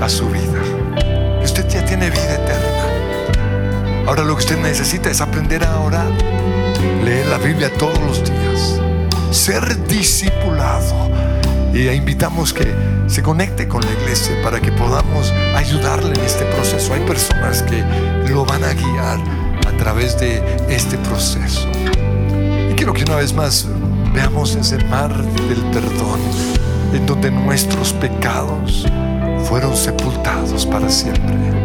a 0.00 0.08
su 0.08 0.28
vida 0.28 0.44
usted 1.54 1.68
ya 1.68 1.84
tiene 1.84 2.10
vida 2.10 2.34
eterna. 2.34 4.06
Ahora 4.06 4.24
lo 4.24 4.34
que 4.34 4.40
usted 4.40 4.58
necesita 4.58 5.08
es 5.08 5.20
aprender 5.20 5.62
a 5.62 5.78
orar, 5.78 6.10
leer 7.04 7.26
la 7.26 7.38
Biblia 7.38 7.70
todos 7.78 7.98
los 8.00 8.24
días, 8.24 8.80
ser 9.30 9.86
discipulado. 9.86 11.03
Y 11.74 11.88
invitamos 11.88 12.54
que 12.54 12.72
se 13.08 13.20
conecte 13.20 13.66
con 13.66 13.82
la 13.84 13.90
iglesia 14.00 14.40
para 14.44 14.60
que 14.60 14.70
podamos 14.70 15.32
ayudarle 15.56 16.14
en 16.14 16.24
este 16.24 16.44
proceso. 16.44 16.94
Hay 16.94 17.00
personas 17.00 17.62
que 17.62 17.82
lo 18.30 18.44
van 18.44 18.62
a 18.62 18.72
guiar 18.72 19.18
a 19.66 19.76
través 19.76 20.16
de 20.20 20.40
este 20.68 20.96
proceso. 20.98 21.66
Y 22.70 22.74
quiero 22.74 22.92
que 22.92 23.02
una 23.02 23.16
vez 23.16 23.32
más 23.32 23.66
veamos 24.14 24.54
ese 24.54 24.78
mar 24.84 25.12
del 25.16 25.62
perdón 25.72 26.20
en 26.92 27.06
donde 27.06 27.32
nuestros 27.32 27.92
pecados 27.92 28.86
fueron 29.48 29.76
sepultados 29.76 30.64
para 30.64 30.88
siempre. 30.88 31.63